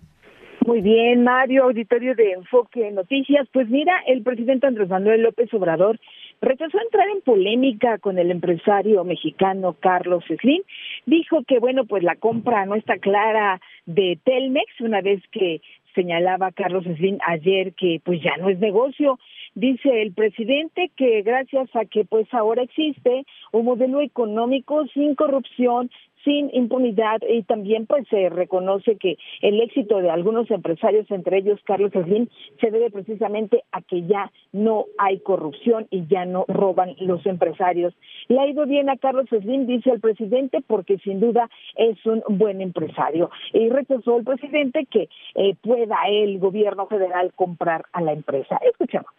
Muy 0.64 0.80
bien, 0.80 1.24
Mario, 1.24 1.64
auditorio 1.64 2.14
de 2.14 2.32
Enfoque 2.32 2.88
Noticias. 2.92 3.48
Pues 3.52 3.68
mira, 3.68 3.94
el 4.06 4.22
presidente 4.22 4.68
Andrés 4.68 4.88
Manuel 4.88 5.22
López 5.22 5.52
Obrador 5.54 5.98
rechazó 6.40 6.80
entrar 6.80 7.08
en 7.08 7.20
polémica 7.22 7.98
con 7.98 8.16
el 8.16 8.30
empresario 8.30 9.02
mexicano 9.02 9.74
Carlos 9.80 10.22
Slim. 10.40 10.62
Dijo 11.04 11.42
que, 11.48 11.58
bueno, 11.58 11.84
pues 11.84 12.04
la 12.04 12.14
compra 12.14 12.64
no 12.64 12.76
está 12.76 12.98
clara 12.98 13.60
de 13.86 14.18
Telmex, 14.22 14.80
una 14.80 15.00
vez 15.00 15.20
que 15.32 15.60
señalaba 15.96 16.52
Carlos 16.52 16.84
Slim 16.84 17.18
ayer 17.26 17.74
que 17.74 18.00
pues 18.04 18.22
ya 18.22 18.36
no 18.36 18.48
es 18.48 18.60
negocio. 18.60 19.18
Dice 19.54 20.00
el 20.00 20.12
presidente 20.12 20.90
que 20.96 21.22
gracias 21.22 21.74
a 21.74 21.84
que 21.86 22.04
pues 22.04 22.32
ahora 22.32 22.62
existe 22.62 23.24
un 23.50 23.64
modelo 23.64 24.00
económico 24.00 24.86
sin 24.94 25.14
corrupción, 25.14 25.90
sin 26.24 26.50
impunidad 26.54 27.20
y 27.28 27.42
también 27.42 27.86
pues 27.86 28.06
se 28.08 28.28
reconoce 28.28 28.96
que 28.96 29.16
el 29.40 29.60
éxito 29.60 29.98
de 29.98 30.10
algunos 30.10 30.50
empresarios, 30.50 31.10
entre 31.10 31.38
ellos 31.38 31.60
Carlos 31.64 31.92
Slim, 31.92 32.28
se 32.60 32.70
debe 32.70 32.90
precisamente 32.90 33.64
a 33.72 33.82
que 33.82 34.02
ya 34.02 34.30
no 34.52 34.86
hay 34.98 35.20
corrupción 35.20 35.86
y 35.90 36.06
ya 36.06 36.24
no 36.24 36.44
roban 36.48 36.94
los 36.98 37.24
empresarios. 37.26 37.94
Le 38.28 38.40
ha 38.40 38.46
ido 38.46 38.66
bien 38.66 38.88
a 38.88 38.96
Carlos 38.96 39.26
Slim, 39.28 39.66
dice 39.66 39.90
el 39.90 40.00
presidente, 40.00 40.62
porque 40.66 40.98
sin 40.98 41.20
duda 41.20 41.48
es 41.76 42.04
un 42.06 42.22
buen 42.28 42.60
empresario. 42.60 43.30
Y 43.52 43.68
rechazó 43.68 44.16
el 44.16 44.24
presidente 44.24 44.86
que 44.86 45.08
eh, 45.34 45.54
pueda 45.60 45.96
el 46.08 46.38
gobierno 46.38 46.86
federal 46.86 47.32
comprar 47.34 47.84
a 47.92 48.00
la 48.00 48.12
empresa. 48.12 48.58
Escuchamos. 48.70 49.10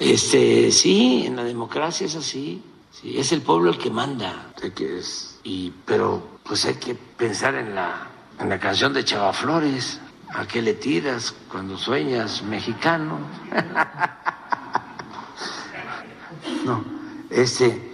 Este, 0.00 0.70
sí, 0.72 1.24
en 1.26 1.36
la 1.36 1.44
democracia 1.44 2.06
es 2.06 2.16
así. 2.16 2.62
Sí, 3.00 3.18
es 3.18 3.32
el 3.32 3.42
pueblo 3.42 3.70
el 3.70 3.78
que 3.78 3.90
manda. 3.90 4.52
que 4.74 4.98
es 4.98 5.38
y, 5.44 5.70
pero 5.84 6.38
pues 6.42 6.64
hay 6.64 6.76
que 6.76 6.94
pensar 6.94 7.54
en 7.54 7.74
la, 7.74 8.08
en 8.38 8.48
la 8.48 8.58
canción 8.58 8.94
de 8.94 9.04
Chava 9.04 9.32
Flores. 9.32 10.00
¿A 10.34 10.46
qué 10.46 10.60
le 10.60 10.74
tiras 10.74 11.34
cuando 11.50 11.78
sueñas 11.78 12.42
mexicano? 12.42 13.18
no, 16.64 16.84
este, 17.30 17.92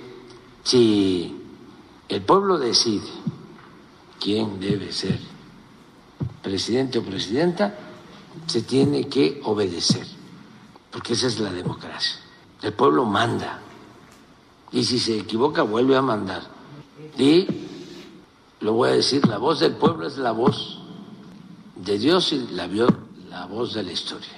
si 0.63 1.41
el 2.09 2.23
pueblo 2.23 2.59
decide 2.59 3.09
quién 4.19 4.59
debe 4.61 4.93
ser 4.93 5.19
presidente 6.43 6.99
o 6.99 7.03
presidenta, 7.03 7.75
se 8.47 8.63
tiene 8.63 9.09
que 9.09 9.41
obedecer, 9.45 10.07
porque 10.91 11.15
esa 11.15 11.27
es 11.27 11.39
la 11.39 11.53
democracia. 11.53 12.19
El 12.63 12.73
pueblo 12.73 13.05
manda, 13.05 13.61
y 14.73 14.83
si 14.85 14.99
se 14.99 15.19
equivoca 15.19 15.63
vuelve 15.63 15.97
a 15.97 16.03
mandar. 16.03 16.43
Y 17.19 17.47
lo 18.61 18.73
voy 18.75 18.91
a 18.91 18.93
decir, 18.93 19.27
la 19.27 19.39
voz 19.39 19.61
del 19.61 19.77
pueblo 19.77 20.07
es 20.07 20.17
la 20.19 20.33
voz 20.33 20.81
de 21.77 21.99
Dios 21.99 22.33
y 22.33 22.55
la, 22.55 22.67
la 23.29 23.47
voz 23.47 23.75
de 23.75 23.83
la 23.83 23.93
historia. 23.93 24.29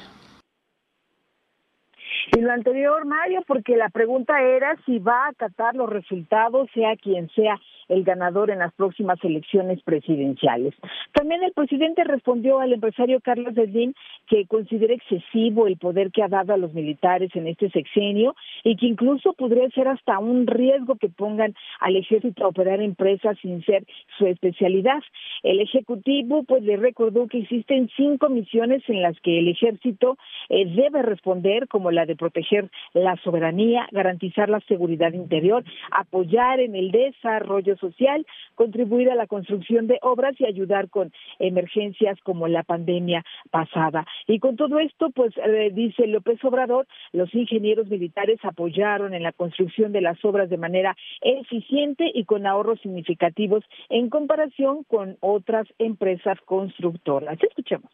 Y 2.36 2.40
lo 2.40 2.50
anterior, 2.50 3.04
Mario, 3.04 3.42
porque 3.46 3.76
la 3.76 3.90
pregunta 3.90 4.40
era 4.40 4.76
si 4.86 4.98
va 4.98 5.26
a 5.26 5.28
acatar 5.28 5.76
los 5.76 5.88
resultados, 5.88 6.68
sea 6.74 6.96
quien 6.96 7.30
sea 7.30 7.60
el 7.88 8.04
ganador 8.04 8.50
en 8.50 8.60
las 8.60 8.72
próximas 8.74 9.18
elecciones 9.22 9.82
presidenciales. 9.82 10.74
También 11.12 11.42
el 11.42 11.52
presidente 11.52 12.04
respondió 12.04 12.60
al 12.60 12.72
empresario 12.72 13.20
Carlos 13.20 13.54
Slim 13.54 13.94
que 14.28 14.46
considera 14.46 14.94
excesivo 14.94 15.66
el 15.66 15.76
poder 15.76 16.10
que 16.10 16.22
ha 16.22 16.28
dado 16.28 16.54
a 16.54 16.56
los 16.56 16.72
militares 16.74 17.30
en 17.34 17.46
este 17.46 17.70
sexenio 17.70 18.34
y 18.62 18.76
que 18.76 18.86
incluso 18.86 19.32
podría 19.34 19.68
ser 19.70 19.88
hasta 19.88 20.18
un 20.18 20.46
riesgo 20.46 20.96
que 20.96 21.08
pongan 21.08 21.54
al 21.80 21.96
ejército 21.96 22.44
a 22.44 22.48
operar 22.48 22.80
empresas 22.80 23.36
sin 23.40 23.64
ser 23.64 23.84
su 24.18 24.26
especialidad. 24.26 25.02
El 25.42 25.60
ejecutivo 25.60 26.44
pues 26.44 26.62
le 26.62 26.76
recordó 26.76 27.26
que 27.26 27.38
existen 27.38 27.90
cinco 27.96 28.28
misiones 28.28 28.82
en 28.88 29.02
las 29.02 29.18
que 29.20 29.38
el 29.38 29.48
ejército 29.48 30.16
eh, 30.48 30.64
debe 30.66 31.02
responder 31.02 31.68
como 31.68 31.90
la 31.90 32.06
de 32.06 32.16
proteger 32.16 32.70
la 32.92 33.16
soberanía, 33.22 33.86
garantizar 33.92 34.48
la 34.48 34.60
seguridad 34.60 35.12
interior, 35.12 35.64
apoyar 35.90 36.60
en 36.60 36.74
el 36.74 36.90
desarrollo 36.90 37.73
social, 37.76 38.26
contribuir 38.54 39.10
a 39.10 39.14
la 39.14 39.26
construcción 39.26 39.86
de 39.86 39.98
obras 40.02 40.34
y 40.38 40.46
ayudar 40.46 40.88
con 40.90 41.12
emergencias 41.38 42.18
como 42.22 42.48
la 42.48 42.62
pandemia 42.62 43.24
pasada. 43.50 44.06
Y 44.26 44.38
con 44.38 44.56
todo 44.56 44.78
esto, 44.78 45.10
pues 45.10 45.32
eh, 45.36 45.70
dice 45.72 46.06
López 46.06 46.42
Obrador, 46.44 46.86
los 47.12 47.34
ingenieros 47.34 47.88
militares 47.88 48.38
apoyaron 48.42 49.14
en 49.14 49.22
la 49.22 49.32
construcción 49.32 49.92
de 49.92 50.00
las 50.00 50.22
obras 50.24 50.50
de 50.50 50.56
manera 50.56 50.96
eficiente 51.20 52.10
y 52.12 52.24
con 52.24 52.46
ahorros 52.46 52.80
significativos 52.80 53.64
en 53.88 54.10
comparación 54.10 54.84
con 54.84 55.16
otras 55.20 55.66
empresas 55.78 56.38
constructoras. 56.44 57.38
Escuchemos. 57.42 57.90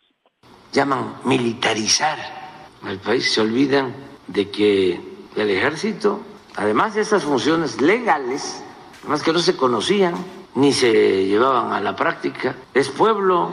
Llaman 0.73 1.17
militarizar 1.25 2.19
al 2.83 2.99
país, 2.99 3.33
se 3.33 3.41
olvidan 3.41 3.93
de 4.29 4.51
que 4.51 4.99
el 5.37 5.51
ejército, 5.51 6.21
además 6.57 6.95
de 6.95 7.03
esas 7.03 7.25
funciones 7.25 7.81
legales, 7.81 8.65
más 9.07 9.23
que 9.23 9.33
no 9.33 9.39
se 9.39 9.57
conocían 9.57 10.15
ni 10.55 10.73
se 10.73 11.27
llevaban 11.27 11.73
a 11.73 11.81
la 11.81 11.95
práctica. 11.97 12.57
Es 12.75 12.89
pueblo, 12.89 13.51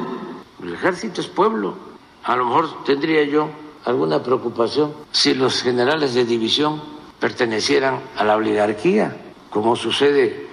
el 0.64 0.74
ejército 0.74 1.22
es 1.22 1.28
pueblo. 1.28 1.76
A 2.24 2.36
lo 2.36 2.46
mejor 2.46 2.84
tendría 2.84 3.24
yo 3.24 3.50
alguna 3.86 4.22
preocupación 4.22 4.94
si 5.12 5.34
los 5.34 5.62
generales 5.62 6.14
de 6.14 6.26
división 6.26 6.82
pertenecieran 7.20 8.02
a 8.18 8.24
la 8.24 8.36
oligarquía, 8.36 9.16
como 9.50 9.76
sucede 9.76 10.48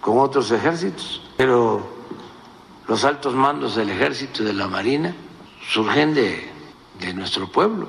con 0.00 0.18
otros 0.18 0.50
ejércitos. 0.50 1.22
Pero 1.36 1.82
los 2.86 3.04
altos 3.04 3.34
mandos 3.34 3.74
del 3.76 3.90
ejército 3.90 4.42
y 4.42 4.46
de 4.46 4.52
la 4.52 4.68
marina 4.68 5.14
surgen 5.70 6.14
de, 6.14 6.48
de 7.00 7.14
nuestro 7.14 7.48
pueblo. 7.48 7.88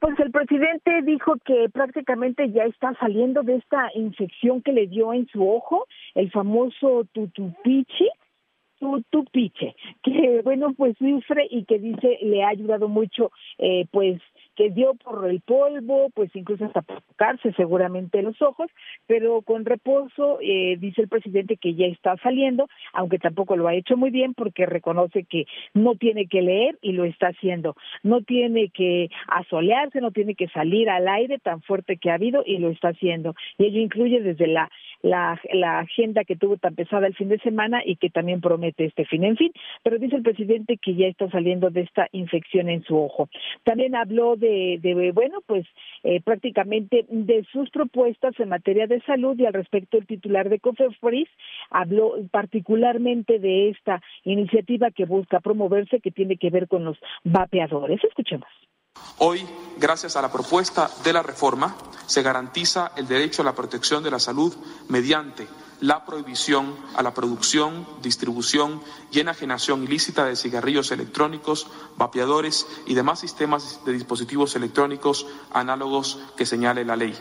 Pues 0.00 0.18
el 0.20 0.30
presidente 0.30 1.02
dijo 1.02 1.34
que 1.44 1.68
prácticamente 1.72 2.50
ya 2.50 2.64
está 2.64 2.94
saliendo 3.00 3.42
de 3.42 3.56
esta 3.56 3.90
infección 3.94 4.62
que 4.62 4.72
le 4.72 4.86
dio 4.86 5.12
en 5.12 5.26
su 5.28 5.48
ojo, 5.48 5.86
el 6.14 6.30
famoso 6.30 7.04
tutupichi, 7.12 8.08
tutupiche, 8.78 9.74
que 10.02 10.40
bueno, 10.44 10.72
pues 10.76 10.96
sufre 10.98 11.48
y 11.50 11.64
que 11.64 11.78
dice 11.78 12.18
le 12.22 12.44
ha 12.44 12.48
ayudado 12.48 12.88
mucho, 12.88 13.32
eh, 13.58 13.86
pues 13.90 14.20
que 14.58 14.70
dio 14.70 14.94
por 14.94 15.30
el 15.30 15.40
polvo, 15.40 16.10
pues 16.10 16.34
incluso 16.34 16.64
hasta 16.64 16.82
tocarse 16.82 17.52
seguramente 17.52 18.20
los 18.22 18.42
ojos, 18.42 18.68
pero 19.06 19.40
con 19.42 19.64
reposo 19.64 20.40
eh, 20.42 20.76
dice 20.80 21.02
el 21.02 21.08
presidente 21.08 21.56
que 21.56 21.76
ya 21.76 21.86
está 21.86 22.16
saliendo, 22.16 22.68
aunque 22.92 23.20
tampoco 23.20 23.54
lo 23.54 23.68
ha 23.68 23.76
hecho 23.76 23.96
muy 23.96 24.10
bien 24.10 24.34
porque 24.34 24.66
reconoce 24.66 25.22
que 25.22 25.46
no 25.74 25.94
tiene 25.94 26.26
que 26.26 26.42
leer 26.42 26.76
y 26.82 26.90
lo 26.90 27.04
está 27.04 27.28
haciendo, 27.28 27.76
no 28.02 28.22
tiene 28.22 28.70
que 28.70 29.10
asolearse, 29.28 30.00
no 30.00 30.10
tiene 30.10 30.34
que 30.34 30.48
salir 30.48 30.90
al 30.90 31.06
aire 31.06 31.38
tan 31.38 31.62
fuerte 31.62 31.96
que 31.96 32.10
ha 32.10 32.14
habido 32.14 32.42
y 32.44 32.58
lo 32.58 32.70
está 32.70 32.88
haciendo. 32.88 33.36
Y 33.58 33.66
ello 33.66 33.78
incluye 33.78 34.20
desde 34.20 34.48
la, 34.48 34.68
la, 35.02 35.40
la 35.52 35.80
agenda 35.80 36.24
que 36.24 36.36
tuvo 36.36 36.56
tan 36.56 36.74
pesada 36.74 37.06
el 37.06 37.14
fin 37.14 37.28
de 37.28 37.38
semana 37.38 37.82
y 37.84 37.96
que 37.96 38.10
también 38.10 38.40
promete 38.40 38.84
este 38.84 39.04
fin. 39.04 39.24
En 39.24 39.36
fin, 39.36 39.52
pero 39.82 39.98
dice 39.98 40.16
el 40.16 40.22
presidente 40.22 40.76
que 40.76 40.94
ya 40.94 41.06
está 41.06 41.30
saliendo 41.30 41.70
de 41.70 41.82
esta 41.82 42.08
infección 42.12 42.68
en 42.68 42.82
su 42.84 42.96
ojo. 42.96 43.28
También 43.64 43.94
habló 43.94 44.36
de 44.36 44.78
de, 44.80 45.12
bueno, 45.12 45.40
pues 45.46 45.66
eh, 46.02 46.20
prácticamente 46.20 47.06
de 47.08 47.44
sus 47.52 47.70
propuestas 47.70 48.38
en 48.38 48.48
materia 48.48 48.86
de 48.86 49.00
salud 49.02 49.38
y 49.38 49.46
al 49.46 49.52
respecto 49.52 49.98
el 49.98 50.06
titular 50.06 50.48
de 50.48 50.60
COFEPRIS 50.60 51.28
habló 51.70 52.14
particularmente 52.30 53.38
de 53.38 53.70
esta 53.70 54.02
iniciativa 54.24 54.90
que 54.90 55.04
busca 55.04 55.40
promoverse 55.40 56.00
que 56.00 56.10
tiene 56.10 56.36
que 56.36 56.50
ver 56.50 56.68
con 56.68 56.84
los 56.84 56.98
vapeadores. 57.24 58.02
Escuchemos. 58.04 58.48
Hoy, 59.18 59.44
gracias 59.78 60.16
a 60.16 60.22
la 60.22 60.30
propuesta 60.30 60.90
de 61.04 61.12
la 61.12 61.22
reforma, 61.22 61.76
se 62.06 62.22
garantiza 62.22 62.92
el 62.96 63.06
derecho 63.06 63.42
a 63.42 63.44
la 63.44 63.54
protección 63.54 64.02
de 64.02 64.10
la 64.10 64.18
salud 64.18 64.54
mediante 64.88 65.46
la 65.80 66.04
prohibición 66.04 66.74
a 66.96 67.02
la 67.02 67.14
producción, 67.14 67.86
distribución 68.02 68.80
y 69.12 69.20
enajenación 69.20 69.84
ilícita 69.84 70.24
de 70.24 70.36
cigarrillos 70.36 70.90
electrónicos, 70.90 71.70
vapeadores 71.96 72.66
y 72.86 72.94
demás 72.94 73.20
sistemas 73.20 73.84
de 73.84 73.92
dispositivos 73.92 74.56
electrónicos 74.56 75.26
análogos 75.52 76.32
que 76.36 76.46
señale 76.46 76.84
la 76.84 76.96
ley. 76.96 77.14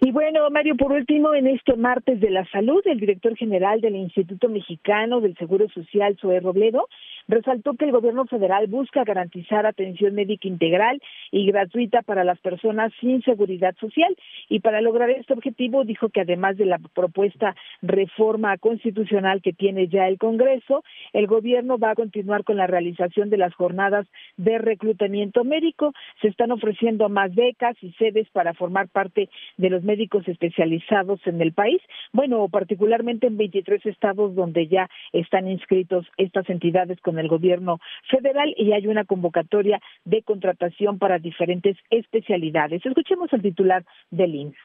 Y 0.00 0.10
bueno, 0.10 0.50
Mario, 0.50 0.76
por 0.76 0.92
último, 0.92 1.34
en 1.34 1.46
este 1.46 1.76
martes 1.76 2.20
de 2.20 2.30
la 2.30 2.44
salud, 2.50 2.82
el 2.84 3.00
director 3.00 3.34
general 3.36 3.80
del 3.80 3.96
Instituto 3.96 4.50
Mexicano 4.50 5.22
del 5.22 5.34
Seguro 5.38 5.66
Social, 5.70 6.18
Zoe 6.20 6.40
Robledo, 6.40 6.88
resaltó 7.28 7.74
que 7.74 7.84
el 7.84 7.92
gobierno 7.92 8.26
federal 8.26 8.66
busca 8.66 9.04
garantizar 9.04 9.66
atención 9.66 10.14
médica 10.14 10.48
integral 10.48 11.00
y 11.30 11.46
gratuita 11.46 12.02
para 12.02 12.24
las 12.24 12.38
personas 12.40 12.92
sin 13.00 13.22
seguridad 13.22 13.74
social. 13.80 14.14
Y 14.48 14.60
para 14.60 14.80
lograr 14.80 15.10
este 15.10 15.32
objetivo, 15.32 15.84
dijo 15.84 16.08
que 16.08 16.20
además 16.20 16.56
de 16.56 16.66
la 16.66 16.78
propuesta 16.78 17.54
reforma 17.82 18.56
constitucional 18.58 19.42
que 19.42 19.52
tiene 19.52 19.88
ya 19.88 20.08
el 20.08 20.18
Congreso, 20.18 20.84
el 21.12 21.26
gobierno 21.26 21.78
va 21.78 21.90
a 21.90 21.94
continuar 21.94 22.44
con 22.44 22.56
la 22.56 22.66
realización 22.66 23.30
de 23.30 23.38
las 23.38 23.54
jornadas 23.54 24.06
de 24.36 24.58
reclutamiento 24.58 25.44
médico. 25.44 25.92
Se 26.20 26.28
están 26.28 26.50
ofreciendo 26.50 27.08
más 27.08 27.34
becas 27.34 27.76
y 27.82 27.92
sedes 27.92 28.28
para 28.30 28.54
formar 28.54 28.88
parte 28.88 29.28
de 29.56 29.70
los 29.70 29.82
médicos 29.82 30.26
especializados 30.28 31.20
en 31.26 31.40
el 31.40 31.52
país, 31.52 31.80
bueno, 32.12 32.48
particularmente 32.48 33.26
en 33.26 33.36
23 33.36 33.84
estados 33.86 34.34
donde 34.34 34.66
ya 34.66 34.88
están 35.12 35.48
inscritos 35.48 36.06
estas 36.16 36.48
entidades 36.48 37.00
el 37.18 37.28
gobierno 37.28 37.78
federal 38.10 38.54
y 38.56 38.72
hay 38.72 38.86
una 38.86 39.04
convocatoria 39.04 39.80
de 40.04 40.22
contratación 40.22 40.98
para 40.98 41.18
diferentes 41.18 41.76
especialidades. 41.90 42.84
Escuchemos 42.84 43.32
al 43.32 43.42
titular 43.42 43.84
del 44.10 44.34
INS. 44.34 44.56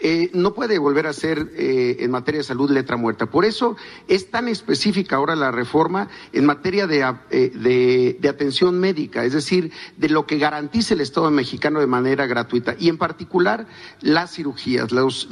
Eh, 0.00 0.30
no 0.34 0.54
puede 0.54 0.78
volver 0.78 1.06
a 1.06 1.12
ser 1.12 1.52
eh, 1.56 1.98
en 2.00 2.10
materia 2.10 2.40
de 2.40 2.44
salud 2.44 2.68
letra 2.70 2.96
muerta. 2.96 3.26
Por 3.26 3.44
eso 3.44 3.76
es 4.08 4.30
tan 4.30 4.48
específica 4.48 5.16
ahora 5.16 5.36
la 5.36 5.52
reforma 5.52 6.08
en 6.32 6.44
materia 6.44 6.86
eh, 7.30 7.52
de, 7.54 8.18
de, 8.20 8.28
atención 8.28 8.80
médica, 8.80 9.24
es 9.24 9.32
decir, 9.32 9.70
de 9.96 10.08
lo 10.08 10.26
que 10.26 10.38
garantice 10.38 10.94
el 10.94 11.00
Estado 11.00 11.30
mexicano 11.30 11.78
de 11.78 11.86
manera 11.86 12.26
gratuita 12.26 12.74
y 12.78 12.88
en 12.88 12.98
particular 12.98 13.66
las 14.00 14.32
cirugías, 14.32 14.90
los, 14.90 15.28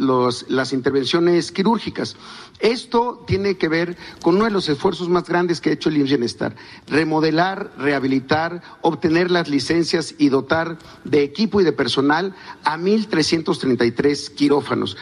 las 0.49 0.73
intervenciones 0.73 1.51
quirúrgicas. 1.51 2.17
Esto 2.61 3.25
tiene 3.27 3.57
que 3.57 3.69
ver 3.69 3.97
con 4.23 4.37
uno 4.37 4.45
de 4.45 4.53
los 4.53 4.69
esfuerzos 4.69 5.09
más 5.09 5.25
grandes 5.25 5.61
que 5.61 5.71
ha 5.71 5.73
hecho 5.73 5.89
el 5.89 5.97
IMSS 5.97 6.11
Bienestar, 6.11 6.55
remodelar, 6.87 7.73
rehabilitar, 7.77 8.63
obtener 8.81 9.33
las 9.33 9.49
licencias 9.49 10.15
y 10.17 10.29
dotar 10.29 10.79
de 11.03 11.25
equipo 11.25 11.61
y 11.61 11.65
de 11.65 11.73
personal 11.73 12.35
a 12.63 12.79
1.333 12.79 14.32
quirófanos. 14.33 14.97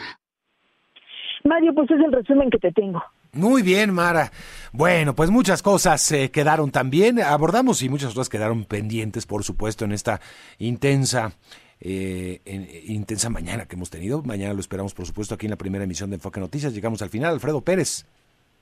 Mario, 1.43 1.73
pues 1.73 1.89
es 1.91 1.99
el 1.99 2.11
resumen 2.11 2.49
que 2.49 2.59
te 2.59 2.71
tengo. 2.71 3.03
Muy 3.33 3.61
bien, 3.61 3.93
Mara. 3.93 4.31
Bueno, 4.73 5.15
pues 5.15 5.29
muchas 5.29 5.61
cosas 5.61 6.11
eh, 6.11 6.31
quedaron 6.31 6.71
también, 6.71 7.19
abordamos 7.21 7.81
y 7.81 7.89
muchas 7.89 8.11
otras 8.11 8.29
quedaron 8.29 8.65
pendientes, 8.65 9.25
por 9.25 9.43
supuesto, 9.43 9.85
en 9.85 9.93
esta 9.93 10.19
intensa 10.59 11.31
eh, 11.79 12.41
intensa 12.87 13.29
mañana 13.29 13.65
que 13.65 13.75
hemos 13.75 13.89
tenido. 13.89 14.21
Mañana 14.21 14.53
lo 14.53 14.59
esperamos, 14.59 14.93
por 14.93 15.05
supuesto, 15.05 15.35
aquí 15.35 15.47
en 15.47 15.51
la 15.51 15.57
primera 15.57 15.83
emisión 15.83 16.09
de 16.09 16.17
Enfoque 16.17 16.39
Noticias. 16.39 16.73
Llegamos 16.73 17.01
al 17.01 17.09
final. 17.09 17.33
Alfredo 17.33 17.61
Pérez. 17.61 18.05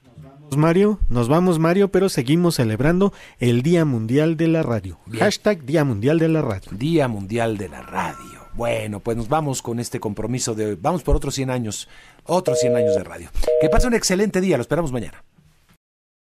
Nos 0.05 0.24
vamos, 0.24 0.57
Mario, 0.57 0.99
nos 1.09 1.28
vamos, 1.28 1.59
Mario, 1.59 1.91
pero 1.91 2.09
seguimos 2.09 2.55
celebrando 2.55 3.13
el 3.39 3.61
Día 3.61 3.86
Mundial 3.86 4.38
de 4.38 4.47
la 4.47 4.63
Radio. 4.63 4.99
Hashtag 5.17 5.63
Día 5.63 5.84
Mundial 5.84 6.20
de 6.20 6.30
la 6.30 6.41
Radio. 6.41 6.72
Día 6.72 7.07
Mundial 7.07 7.57
de 7.57 7.70
la 7.70 7.82
Radio. 7.82 8.39
Bueno, 8.60 8.99
pues 8.99 9.16
nos 9.16 9.30
vamos 9.30 9.62
con 9.62 9.80
este 9.80 10.01
compromiso 10.01 10.53
de. 10.53 10.76
Vamos 10.76 11.01
por 11.01 11.16
otros 11.16 11.34
100 11.34 11.49
años. 11.49 11.88
Otros 12.26 12.60
100 12.60 12.76
años 12.76 12.93
de 12.93 13.05
radio. 13.05 13.30
Que 13.62 13.70
pase 13.70 13.88
un 13.88 13.93
excelente 13.93 14.41
día. 14.41 14.57
Lo 14.57 14.62
esperamos 14.62 14.91
mañana. 14.91 15.24